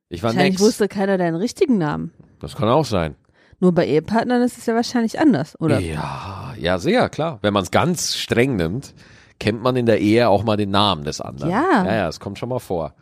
Ich 0.09 0.22
war 0.22 0.31
Wahrscheinlich 0.31 0.55
Nex. 0.55 0.62
wusste 0.62 0.88
keiner 0.88 1.18
deinen 1.18 1.37
richtigen 1.37 1.79
Namen. 1.79 2.12
Das 2.40 2.57
kann 2.57 2.68
auch 2.68 2.85
sein. 2.85 3.16
Nur 3.61 3.72
bei 3.72 3.87
Ehepartnern 3.87 4.42
ist 4.42 4.59
es 4.59 4.66
ja 4.66 4.75
wahrscheinlich 4.75 5.20
anders, 5.20 5.59
oder? 5.61 5.79
Ja, 5.79 6.53
ja, 6.59 6.79
sehr, 6.79 7.09
klar. 7.09 7.38
Wenn 7.42 7.55
man 7.55 7.62
es 7.62 7.70
ganz 7.70 8.16
streng 8.16 8.57
nimmt, 8.57 8.92
kennt 9.38 9.62
man 9.62 9.77
in 9.77 9.87
der 9.87 10.01
Ehe 10.01 10.29
auch 10.29 10.42
mal 10.42 10.57
den 10.57 10.70
Namen 10.70 11.05
des 11.05 11.20
anderen. 11.20 11.51
Ja. 11.51 11.85
Ja, 11.85 11.94
ja, 11.94 12.07
das 12.07 12.18
kommt 12.18 12.38
schon 12.38 12.48
mal 12.48 12.59
vor. 12.59 12.94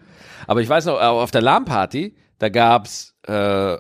Aber 0.47 0.61
ich 0.61 0.69
weiß 0.69 0.85
noch, 0.87 0.97
äh, 1.01 1.05
auf 1.05 1.31
der 1.31 1.41
LAN-Party, 1.43 2.15
da 2.39 2.49
gab's 2.51 3.15
äh, 3.31 3.79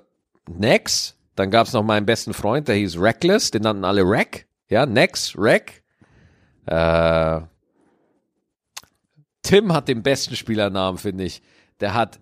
Nex, 0.49 1.17
dann 1.37 1.51
gab's 1.51 1.73
noch 1.73 1.83
meinen 1.83 2.07
besten 2.07 2.33
Freund, 2.35 2.69
der 2.69 2.77
hieß 2.77 2.99
Reckless, 2.99 3.51
den 3.51 3.63
nannten 3.63 3.85
alle 3.85 4.03
Rack. 4.05 4.47
Ja, 4.69 4.87
Nex, 4.87 5.35
Rack. 5.37 5.83
Äh, 6.67 7.41
Tim 9.43 9.73
hat 9.73 9.89
den 9.89 10.03
besten 10.03 10.37
Spielernamen, 10.37 10.99
finde 10.99 11.25
ich. 11.25 11.43
Der 11.81 11.95
hat 11.95 12.21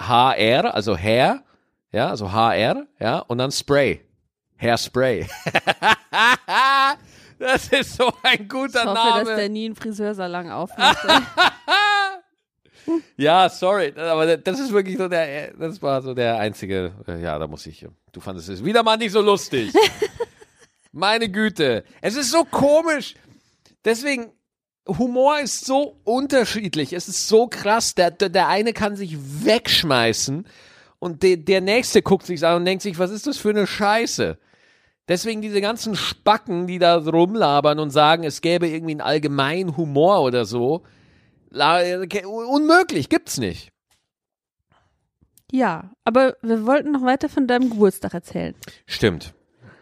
HR, 0.00 0.74
also 0.74 0.96
Hair, 0.96 1.42
ja, 1.92 2.08
also 2.08 2.32
HR, 2.32 2.86
ja, 2.98 3.18
und 3.18 3.38
dann 3.38 3.50
Spray. 3.50 4.02
Hairspray. 4.58 5.26
das 7.38 7.68
ist 7.68 7.96
so 7.96 8.10
ein 8.22 8.48
guter 8.48 8.80
Ich 8.80 8.86
hoffe, 8.86 8.94
dass 8.94 9.24
der 9.24 9.36
Name. 9.36 9.48
nie 9.50 9.66
einen 9.66 9.74
Friseursalon 9.74 10.50
aufmacht. 10.50 11.06
Ja, 13.16 13.48
sorry, 13.48 13.92
aber 13.96 14.36
das 14.36 14.60
ist 14.60 14.72
wirklich 14.72 14.98
so 14.98 15.08
der, 15.08 15.52
das 15.54 15.80
war 15.82 16.02
so 16.02 16.14
der 16.14 16.38
einzige, 16.38 16.92
äh, 17.06 17.20
ja, 17.20 17.38
da 17.38 17.46
muss 17.46 17.66
ich, 17.66 17.86
du 18.12 18.20
fandest 18.20 18.48
es 18.48 18.64
wieder 18.64 18.82
mal 18.82 18.96
nicht 18.96 19.12
so 19.12 19.20
lustig. 19.20 19.72
Meine 20.92 21.28
Güte, 21.28 21.84
es 22.00 22.16
ist 22.16 22.30
so 22.30 22.44
komisch. 22.44 23.14
Deswegen, 23.84 24.32
Humor 24.86 25.40
ist 25.40 25.64
so 25.64 25.98
unterschiedlich. 26.04 26.92
Es 26.92 27.08
ist 27.08 27.28
so 27.28 27.48
krass. 27.48 27.94
Der, 27.94 28.10
der, 28.10 28.28
der 28.28 28.48
eine 28.48 28.72
kann 28.72 28.96
sich 28.96 29.16
wegschmeißen 29.44 30.46
und 30.98 31.22
der, 31.22 31.36
der 31.36 31.60
nächste 31.60 32.02
guckt 32.02 32.26
sich 32.26 32.44
an 32.44 32.56
und 32.56 32.64
denkt 32.64 32.82
sich, 32.82 32.98
was 32.98 33.10
ist 33.10 33.26
das 33.26 33.36
für 33.36 33.50
eine 33.50 33.66
Scheiße? 33.66 34.38
Deswegen 35.08 35.40
diese 35.40 35.60
ganzen 35.60 35.94
Spacken, 35.94 36.66
die 36.66 36.78
da 36.78 36.96
rumlabern 36.96 37.78
und 37.78 37.90
sagen, 37.90 38.24
es 38.24 38.40
gäbe 38.40 38.66
irgendwie 38.66 38.92
einen 38.92 39.00
allgemeinen 39.00 39.76
Humor 39.76 40.22
oder 40.22 40.44
so. 40.44 40.82
Unmöglich, 41.52 43.08
gibt's 43.08 43.38
nicht. 43.38 43.70
ja, 45.50 45.90
aber 46.04 46.36
wir 46.42 46.66
wollten 46.66 46.92
noch 46.92 47.02
weiter 47.02 47.28
von 47.28 47.46
deinem 47.46 47.70
Geburtstag 47.70 48.14
erzählen. 48.14 48.54
Stimmt. 48.86 49.34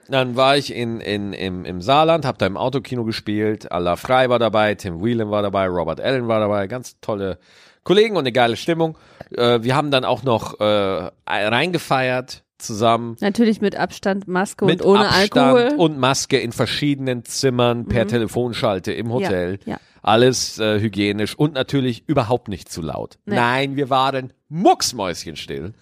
Dann 0.09 0.37
war 0.37 0.57
ich 0.57 0.75
in, 0.75 1.01
in, 1.01 1.33
im, 1.33 1.65
im 1.65 1.81
Saarland, 1.81 2.27
hab 2.27 2.39
da 2.39 2.47
im 2.47 2.59
Autokino 2.59 3.05
gespielt. 3.05 3.73
Allah 3.73 3.97
Frei 3.97 4.29
war 4.29 4.39
dabei, 4.39 4.75
Tim 4.75 5.03
Whelan 5.03 5.31
war 5.31 5.43
dabei, 5.43 5.67
Robert 5.67 6.01
Allen 6.01 6.29
war 6.29 6.41
dabei. 6.41 6.67
Ganz 6.67 7.01
tolle 7.01 7.39
Kollegen 7.85 8.17
und 8.17 8.21
eine 8.21 8.33
geile 8.33 8.57
Stimmung. 8.57 8.99
Äh, 9.31 9.63
wir 9.63 9.75
haben 9.75 9.91
dann 9.91 10.05
auch 10.05 10.23
noch 10.23 10.61
äh, 10.61 11.11
reingefeiert 11.27 12.44
zusammen. 12.59 13.17
Natürlich 13.21 13.61
mit 13.61 13.77
Abstand, 13.77 14.29
Maske 14.29 14.65
mit 14.65 14.83
und 14.83 14.89
ohne 14.91 15.09
Abstand 15.09 15.37
Alkohol. 15.37 15.73
Mhm. 15.75 15.81
und 15.81 15.99
Maske 15.99 16.39
in 16.39 16.53
verschiedenen 16.53 17.25
Zimmern 17.25 17.87
per 17.87 18.07
Telefonschalte 18.07 18.93
im 18.93 19.13
Hotel. 19.13 19.59
Ja, 19.65 19.73
ja. 19.75 19.81
Alles 20.03 20.59
äh, 20.59 20.81
hygienisch 20.81 21.35
und 21.35 21.55
natürlich 21.55 22.07
überhaupt 22.09 22.49
nicht 22.49 22.71
zu 22.71 22.83
laut. 22.83 23.19
Nee. 23.25 23.37
Nein, 23.37 23.77
wir 23.77 23.89
waren 23.91 24.33
mucksmäuschenstill. 24.49 25.73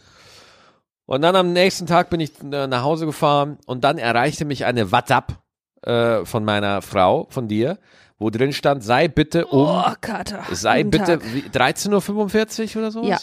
Und 1.06 1.22
dann 1.22 1.34
am 1.36 1.52
nächsten 1.52 1.86
Tag 1.86 2.08
bin 2.10 2.20
ich 2.20 2.32
äh, 2.42 2.66
nach 2.68 2.82
Hause 2.84 3.06
gefahren 3.06 3.58
und 3.66 3.82
dann 3.84 3.98
erreichte 3.98 4.44
mich 4.44 4.64
eine 4.64 4.92
WhatsApp 4.92 5.38
äh, 5.82 6.24
von 6.24 6.44
meiner 6.44 6.80
Frau, 6.82 7.26
von 7.30 7.48
dir, 7.48 7.78
wo 8.18 8.30
drin 8.30 8.52
stand, 8.52 8.84
sei 8.84 9.08
bitte 9.08 9.46
um 9.46 9.66
Oh, 9.66 9.92
Kater. 10.00 10.44
Sei 10.52 10.84
Guten 10.84 10.90
bitte 10.92 11.18
Tag. 11.18 11.22
wie- 11.34 11.40
13.45 11.48 12.76
Uhr 12.76 12.82
oder 12.82 12.90
sowas? 12.92 13.08
Ja. 13.08 13.18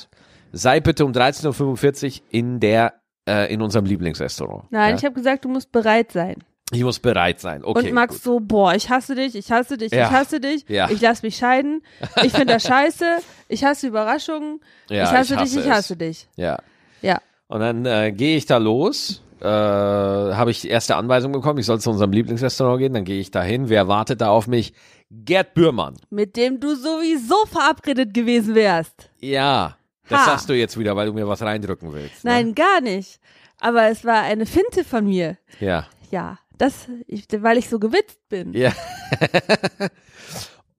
Sei 0.51 0.81
bitte 0.81 1.05
um 1.05 1.13
13.45 1.13 2.19
Uhr 2.19 2.25
in 2.31 2.59
der, 2.59 2.93
äh, 3.29 3.53
in 3.53 3.61
unserem 3.61 3.85
Lieblingsrestaurant. 3.85 4.63
Nein, 4.71 4.91
ja? 4.91 4.95
ich 4.97 5.05
habe 5.05 5.15
gesagt, 5.15 5.45
du 5.45 5.49
musst 5.49 5.71
bereit 5.71 6.11
sein. 6.11 6.37
Ich 6.71 6.83
muss 6.83 6.99
bereit 6.99 7.39
sein. 7.39 7.63
Okay. 7.63 7.87
und 7.87 7.93
Max 7.93 8.15
gut. 8.15 8.23
so, 8.23 8.39
boah, 8.39 8.75
ich 8.75 8.89
hasse 8.89 9.15
dich, 9.15 9.35
ich 9.35 9.51
hasse 9.51 9.75
dich, 9.77 9.91
Ja. 9.91 10.05
ich 10.07 10.11
hasse 10.11 10.39
dich, 10.39 10.65
Ja. 10.67 10.87
ich 10.91 11.01
lass 11.01 11.23
mich 11.23 11.35
scheiden, 11.37 11.81
ich 12.23 12.31
finde 12.31 12.53
das 12.53 12.63
scheiße, 12.67 13.05
ich 13.47 13.63
hasse 13.63 13.87
Überraschungen, 13.87 14.59
Ja, 14.89 15.03
ich 15.03 15.09
hasse 15.11 15.33
ich 15.35 15.39
dich, 15.41 15.49
hasse 15.55 15.59
ich 15.59 15.65
es. 15.65 15.71
hasse 15.71 15.97
dich. 15.97 16.27
Ja. 16.35 16.57
Ja. 17.01 17.19
Und 17.47 17.61
dann 17.61 17.85
äh, 17.87 18.11
gehe 18.11 18.37
ich 18.37 18.45
da 18.45 18.57
los, 18.57 19.23
äh, 19.41 19.45
habe 19.45 20.51
ich 20.51 20.61
die 20.61 20.67
erste 20.69 20.95
Anweisung 20.95 21.31
bekommen, 21.31 21.57
ich 21.57 21.65
soll 21.65 21.79
zu 21.79 21.89
unserem 21.89 22.11
Lieblingsrestaurant 22.11 22.79
gehen, 22.79 22.93
dann 22.93 23.03
gehe 23.05 23.19
ich 23.19 23.31
da 23.31 23.41
hin. 23.41 23.69
Wer 23.69 23.87
wartet 23.87 24.21
da 24.21 24.29
auf 24.29 24.45
mich? 24.47 24.73
Gerd 25.09 25.55
Bührmann. 25.55 25.95
Mit 26.11 26.35
dem 26.35 26.59
du 26.59 26.75
sowieso 26.75 27.47
verabredet 27.47 28.13
gewesen 28.13 28.53
wärst. 28.53 29.09
Ja, 29.19 29.75
das 30.09 30.19
Ha. 30.21 30.25
sagst 30.25 30.49
du 30.49 30.53
jetzt 30.53 30.77
wieder, 30.77 30.95
weil 30.95 31.07
du 31.07 31.13
mir 31.13 31.27
was 31.27 31.41
reindrücken 31.41 31.93
willst. 31.93 32.25
Ne? 32.25 32.31
Nein, 32.31 32.55
gar 32.55 32.81
nicht. 32.81 33.19
Aber 33.59 33.89
es 33.89 34.03
war 34.05 34.21
eine 34.23 34.45
Finte 34.45 34.83
von 34.83 35.05
mir. 35.05 35.37
Ja. 35.59 35.85
Ja, 36.11 36.39
das, 36.57 36.87
ich, 37.07 37.25
weil 37.31 37.57
ich 37.57 37.69
so 37.69 37.79
gewitzt 37.79 38.19
bin. 38.29 38.53
Ja. 38.53 38.71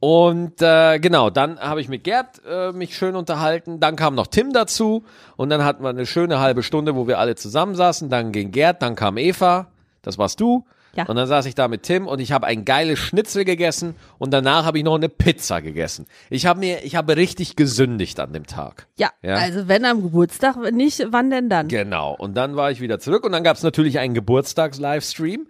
Und 0.00 0.62
äh, 0.62 0.98
genau, 0.98 1.28
dann 1.28 1.60
habe 1.60 1.82
ich 1.82 1.88
mit 1.88 2.04
Gerd 2.04 2.40
äh, 2.48 2.72
mich 2.72 2.96
schön 2.96 3.16
unterhalten. 3.16 3.80
Dann 3.80 3.96
kam 3.96 4.14
noch 4.14 4.28
Tim 4.28 4.52
dazu 4.54 5.04
und 5.36 5.50
dann 5.50 5.62
hatten 5.62 5.82
wir 5.82 5.90
eine 5.90 6.06
schöne 6.06 6.40
halbe 6.40 6.62
Stunde, 6.62 6.96
wo 6.96 7.06
wir 7.06 7.18
alle 7.18 7.34
zusammensaßen. 7.34 8.08
Dann 8.08 8.32
ging 8.32 8.50
Gerd, 8.50 8.80
dann 8.80 8.94
kam 8.96 9.18
Eva, 9.18 9.66
das 10.00 10.16
warst 10.16 10.40
du. 10.40 10.64
Ja. 10.96 11.06
Und 11.06 11.16
dann 11.16 11.26
saß 11.28 11.46
ich 11.46 11.54
da 11.54 11.68
mit 11.68 11.82
Tim 11.84 12.06
und 12.06 12.18
ich 12.20 12.32
habe 12.32 12.46
ein 12.46 12.64
geiles 12.64 12.98
Schnitzel 12.98 13.44
gegessen 13.44 13.94
und 14.18 14.32
danach 14.32 14.64
habe 14.64 14.78
ich 14.78 14.84
noch 14.84 14.96
eine 14.96 15.08
Pizza 15.08 15.62
gegessen. 15.62 16.06
Ich 16.30 16.46
habe 16.46 16.58
mir, 16.60 16.84
ich 16.84 16.96
habe 16.96 17.16
richtig 17.16 17.54
gesündigt 17.56 18.18
an 18.18 18.32
dem 18.32 18.46
Tag. 18.46 18.86
Ja, 18.96 19.10
Ja. 19.22 19.36
also 19.36 19.68
wenn 19.68 19.84
am 19.84 20.02
Geburtstag, 20.02 20.56
nicht, 20.72 21.06
wann 21.10 21.30
denn 21.30 21.48
dann? 21.48 21.68
Genau. 21.68 22.14
Und 22.16 22.34
dann 22.36 22.56
war 22.56 22.70
ich 22.70 22.80
wieder 22.80 22.98
zurück 22.98 23.24
und 23.24 23.32
dann 23.32 23.44
gab 23.44 23.56
es 23.56 23.62
natürlich 23.62 23.98
einen 23.98 24.14
Geburtstags-Livestream. 24.14 25.46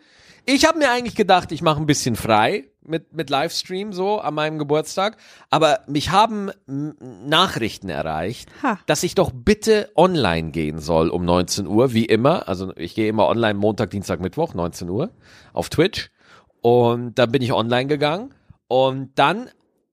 Ich 0.46 0.66
habe 0.66 0.78
mir 0.78 0.90
eigentlich 0.90 1.14
gedacht, 1.16 1.52
ich 1.52 1.62
mache 1.62 1.80
ein 1.80 1.86
bisschen 1.86 2.16
frei 2.16 2.64
mit, 2.90 3.14
mit 3.14 3.30
Livestream 3.30 3.92
so 3.92 4.18
an 4.18 4.34
meinem 4.34 4.58
Geburtstag. 4.58 5.16
Aber 5.48 5.80
mich 5.86 6.10
haben 6.10 6.50
Nachrichten 6.66 7.88
erreicht, 7.88 8.50
Ha. 8.62 8.78
dass 8.86 9.02
ich 9.02 9.14
doch 9.14 9.30
bitte 9.32 9.90
online 9.96 10.50
gehen 10.50 10.78
soll 10.80 11.08
um 11.08 11.24
19 11.24 11.66
Uhr, 11.66 11.94
wie 11.94 12.04
immer. 12.04 12.48
Also 12.48 12.72
ich 12.76 12.94
gehe 12.94 13.08
immer 13.08 13.28
online 13.28 13.54
Montag, 13.54 13.90
Dienstag, 13.90 14.20
Mittwoch, 14.20 14.54
19 14.54 14.90
Uhr 14.90 15.10
auf 15.52 15.70
Twitch. 15.70 16.10
Und 16.60 17.18
dann 17.18 17.32
bin 17.32 17.40
ich 17.40 17.52
online 17.52 17.86
gegangen. 17.86 18.34
Und 18.68 19.18
dann 19.18 19.48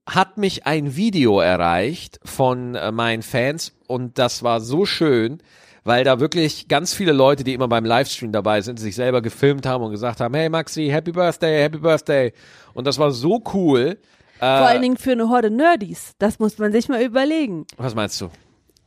hat 0.07 0.38
mich 0.38 0.65
ein 0.65 0.95
Video 0.95 1.39
erreicht 1.39 2.19
von 2.23 2.75
äh, 2.75 2.91
meinen 2.91 3.23
Fans 3.23 3.73
und 3.88 4.17
das 4.17 4.41
war 4.41 4.62
so 4.62 4.86
schön, 4.86 5.39
weil 5.88 6.04
da 6.04 6.19
wirklich 6.19 6.67
ganz 6.67 6.93
viele 6.93 7.13
Leute, 7.13 7.43
die 7.43 7.54
immer 7.54 7.67
beim 7.67 7.86
Livestream 7.86 8.32
dabei 8.32 8.60
sind, 8.62 8.78
sich 8.80 8.95
selber 8.95 9.21
gefilmt 9.21 9.65
haben 9.65 9.84
und 9.84 9.91
gesagt 9.91 10.19
haben, 10.19 10.34
hey 10.36 10.50
Maxi, 10.50 10.89
Happy 10.91 11.12
Birthday, 11.13 11.62
Happy 11.63 11.78
Birthday. 11.78 12.34
Und 12.73 12.86
das 12.86 13.00
war 13.00 13.12
so 13.12 13.41
cool. 13.54 13.97
Vor 14.39 14.47
allen 14.47 14.82
Dingen 14.82 14.97
für 14.97 15.13
eine 15.13 15.30
Horde 15.30 15.50
Nerdies. 15.50 16.13
Das 16.19 16.39
muss 16.39 16.58
man 16.58 16.71
sich 16.71 16.89
mal 16.89 17.02
überlegen. 17.02 17.65
Was 17.78 17.95
meinst 17.95 18.19
du? 18.21 18.30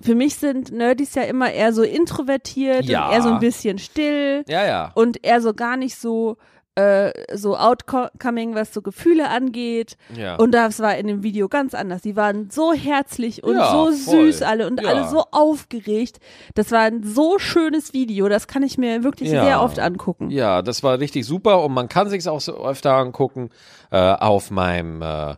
Für 0.00 0.14
mich 0.14 0.36
sind 0.36 0.70
Nerdies 0.72 1.14
ja 1.14 1.22
immer 1.22 1.50
eher 1.50 1.72
so 1.72 1.82
introvertiert 1.82 2.84
Ja. 2.84 3.06
und 3.08 3.12
eher 3.14 3.22
so 3.22 3.28
ein 3.30 3.38
bisschen 3.40 3.78
still 3.78 4.44
Ja, 4.48 4.64
ja. 4.66 4.92
und 4.94 5.24
eher 5.24 5.40
so 5.40 5.52
gar 5.54 5.76
nicht 5.76 5.96
so 5.96 6.36
äh, 6.76 7.12
so 7.37 7.56
outcoming, 7.56 8.54
was 8.54 8.72
so 8.72 8.80
Gefühle 8.80 9.28
angeht. 9.28 9.96
Ja. 10.14 10.37
Und 10.37 10.52
das 10.52 10.78
war 10.80 10.96
in 10.96 11.06
dem 11.09 11.22
Video 11.22 11.48
ganz 11.48 11.74
anders. 11.74 12.02
Die 12.02 12.16
waren 12.16 12.48
so 12.50 12.72
herzlich 12.72 13.42
und 13.42 13.56
Ja, 13.56 13.70
so 13.70 13.87
voll. 13.92 14.26
süß 14.33 14.42
alle 14.42 14.66
und 14.66 14.80
Ja. 14.80 14.88
alle 14.88 15.09
so 15.09 15.24
aufgeregt. 15.33 16.18
Das 16.54 16.70
war 16.70 16.80
ein 16.83 17.02
so 17.02 17.38
schönes 17.38 17.92
Video. 17.92 18.28
Das 18.28 18.46
kann 18.46 18.62
ich 18.62 18.78
mir 18.78 19.02
wirklich 19.02 19.30
sehr 19.30 19.61
oft 19.62 19.78
angucken. 19.78 20.30
Ja, 20.30 20.62
das 20.62 20.83
war 20.83 20.98
richtig 21.00 21.26
super 21.26 21.62
und 21.64 21.72
man 21.72 21.88
kann 21.88 22.09
sich's 22.09 22.26
auch 22.26 22.40
so 22.40 22.64
öfter 22.64 22.94
angucken 22.94 23.50
äh, 23.90 23.98
auf 23.98 24.50
meinem, 24.50 25.02
äh, 25.02 25.35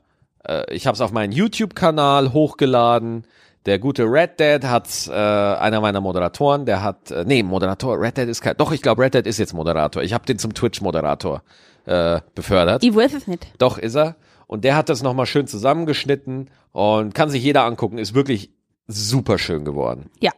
äh, 0.46 0.72
ich 0.74 0.86
habe 0.86 0.94
es 0.94 1.00
auf 1.00 1.12
meinen 1.12 1.32
YouTube-Kanal 1.32 2.32
hochgeladen. 2.32 3.24
Der 3.66 3.78
gute 3.78 4.04
Red 4.04 4.40
Dead 4.40 4.64
hat's, 4.64 5.06
äh, 5.08 5.12
einer 5.12 5.80
meiner 5.80 6.00
Moderatoren, 6.00 6.66
der 6.66 6.82
hat, 6.82 7.10
äh, 7.12 7.24
nee, 7.24 7.42
Moderator, 7.42 8.00
Red 8.00 8.16
Dead 8.16 8.28
ist 8.28 8.40
kein, 8.40 8.56
doch, 8.56 8.72
ich 8.72 8.82
glaube, 8.82 9.02
Red 9.02 9.14
Dead 9.14 9.26
ist 9.26 9.38
jetzt 9.38 9.52
Moderator. 9.54 10.02
Ich 10.02 10.12
habe 10.12 10.26
den 10.26 10.38
zum 10.38 10.52
Twitch-Moderator 10.52 11.42
äh, 11.86 12.20
befördert. 12.34 12.82
Ich 12.82 12.94
weiß 12.94 13.14
es 13.14 13.26
nicht. 13.26 13.46
Doch, 13.58 13.78
ist 13.78 13.94
er. 13.94 14.16
Und 14.48 14.64
der 14.64 14.76
hat 14.76 14.88
das 14.88 15.02
nochmal 15.02 15.26
schön 15.26 15.46
zusammengeschnitten 15.46 16.50
und 16.72 17.14
kann 17.14 17.30
sich 17.30 17.42
jeder 17.42 17.64
angucken. 17.64 17.98
Ist 17.98 18.14
wirklich 18.14 18.50
super 18.88 19.38
schön 19.38 19.64
geworden. 19.64 20.10
Ja. 20.20 20.32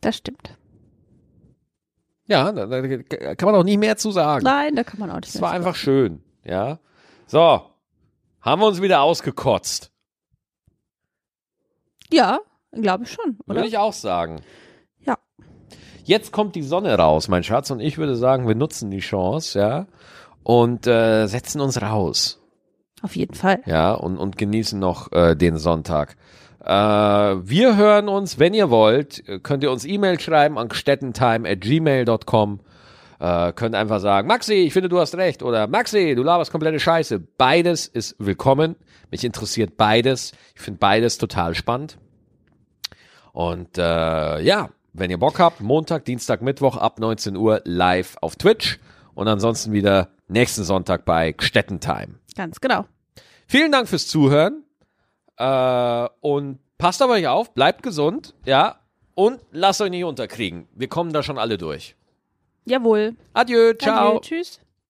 Das 0.00 0.16
stimmt. 0.16 0.56
Ja, 2.28 2.50
da, 2.52 2.66
da 2.66 2.82
kann 3.34 3.46
man 3.46 3.54
auch 3.54 3.64
nicht 3.64 3.78
mehr 3.78 3.96
zu 3.96 4.10
sagen. 4.10 4.44
Nein, 4.44 4.74
da 4.74 4.84
kann 4.84 4.98
man 5.00 5.10
auch 5.10 5.16
nicht 5.16 5.34
Es 5.34 5.40
war 5.40 5.52
einfach 5.52 5.76
schön, 5.76 6.22
ja. 6.44 6.78
So, 7.26 7.62
haben 8.40 8.62
wir 8.62 8.66
uns 8.66 8.82
wieder 8.82 9.02
ausgekotzt, 9.02 9.92
Ja, 12.12 12.38
glaube 12.72 13.04
ich 13.04 13.12
schon, 13.12 13.38
oder? 13.46 13.56
würde 13.56 13.68
ich 13.68 13.78
auch 13.78 13.92
sagen. 13.92 14.40
Ja. 15.04 15.16
Jetzt 16.04 16.32
kommt 16.32 16.54
die 16.54 16.62
Sonne 16.62 16.96
raus, 16.96 17.28
mein 17.28 17.42
Schatz, 17.42 17.70
und 17.70 17.80
ich 17.80 17.98
würde 17.98 18.16
sagen, 18.16 18.46
wir 18.46 18.54
nutzen 18.54 18.90
die 18.90 19.00
Chance, 19.00 19.58
ja, 19.58 19.86
und 20.42 20.86
äh, 20.86 21.26
setzen 21.26 21.60
uns 21.60 21.80
raus, 21.82 22.40
Auf 23.02 23.16
jeden 23.16 23.34
Fall. 23.34 23.60
ja, 23.66 23.92
und, 23.92 24.18
und 24.18 24.38
genießen 24.38 24.78
noch 24.78 25.10
äh, 25.12 25.34
den 25.34 25.58
Sonntag. 25.58 26.16
Äh, 26.64 26.70
wir 26.72 27.76
hören 27.76 28.08
uns, 28.08 28.38
wenn 28.38 28.54
ihr 28.54 28.70
wollt, 28.70 29.22
könnt 29.42 29.62
ihr 29.62 29.70
uns 29.70 29.84
E-Mail 29.84 30.18
schreiben 30.20 30.58
an 30.58 30.68
gstettentime 30.68 31.48
at 31.48 31.60
gmail.com. 31.60 32.60
Äh, 33.18 33.52
könnt 33.52 33.74
einfach 33.74 34.00
sagen, 34.00 34.28
Maxi, 34.28 34.54
ich 34.54 34.72
finde, 34.72 34.88
du 34.88 34.98
hast 34.98 35.14
recht. 35.14 35.42
Oder 35.42 35.66
Maxi, 35.66 36.14
du 36.14 36.22
laberst 36.22 36.50
komplette 36.50 36.80
Scheiße. 36.80 37.18
Beides 37.18 37.86
ist 37.86 38.16
willkommen. 38.18 38.76
Mich 39.10 39.24
interessiert 39.24 39.76
beides. 39.76 40.32
Ich 40.54 40.60
finde 40.60 40.78
beides 40.78 41.18
total 41.18 41.54
spannend. 41.54 41.98
Und 43.32 43.78
äh, 43.78 44.40
ja, 44.40 44.70
wenn 44.92 45.10
ihr 45.10 45.18
Bock 45.18 45.38
habt, 45.38 45.60
Montag, 45.60 46.04
Dienstag, 46.04 46.42
Mittwoch 46.42 46.76
ab 46.76 46.98
19 46.98 47.36
Uhr 47.36 47.62
live 47.64 48.16
auf 48.20 48.36
Twitch. 48.36 48.78
Und 49.14 49.28
ansonsten 49.28 49.72
wieder 49.72 50.08
nächsten 50.28 50.64
Sonntag 50.64 51.04
bei 51.04 51.32
Gstettentime. 51.32 52.16
Ganz 52.36 52.60
genau. 52.60 52.84
Vielen 53.46 53.72
Dank 53.72 53.88
fürs 53.88 54.08
Zuhören. 54.08 54.64
Äh, 55.38 56.08
und 56.20 56.58
passt 56.78 57.02
auf 57.02 57.10
euch 57.10 57.26
auf, 57.28 57.54
bleibt 57.54 57.82
gesund, 57.82 58.34
ja. 58.44 58.80
Und 59.14 59.40
lasst 59.50 59.80
euch 59.80 59.90
nicht 59.90 60.04
unterkriegen. 60.04 60.68
Wir 60.74 60.88
kommen 60.88 61.12
da 61.12 61.22
schon 61.22 61.38
alle 61.38 61.56
durch. 61.56 61.96
Jawohl. 62.66 63.14
Adieu, 63.32 63.72
ciao. 63.74 64.08
Adieu, 64.16 64.20
tschüss. 64.20 64.60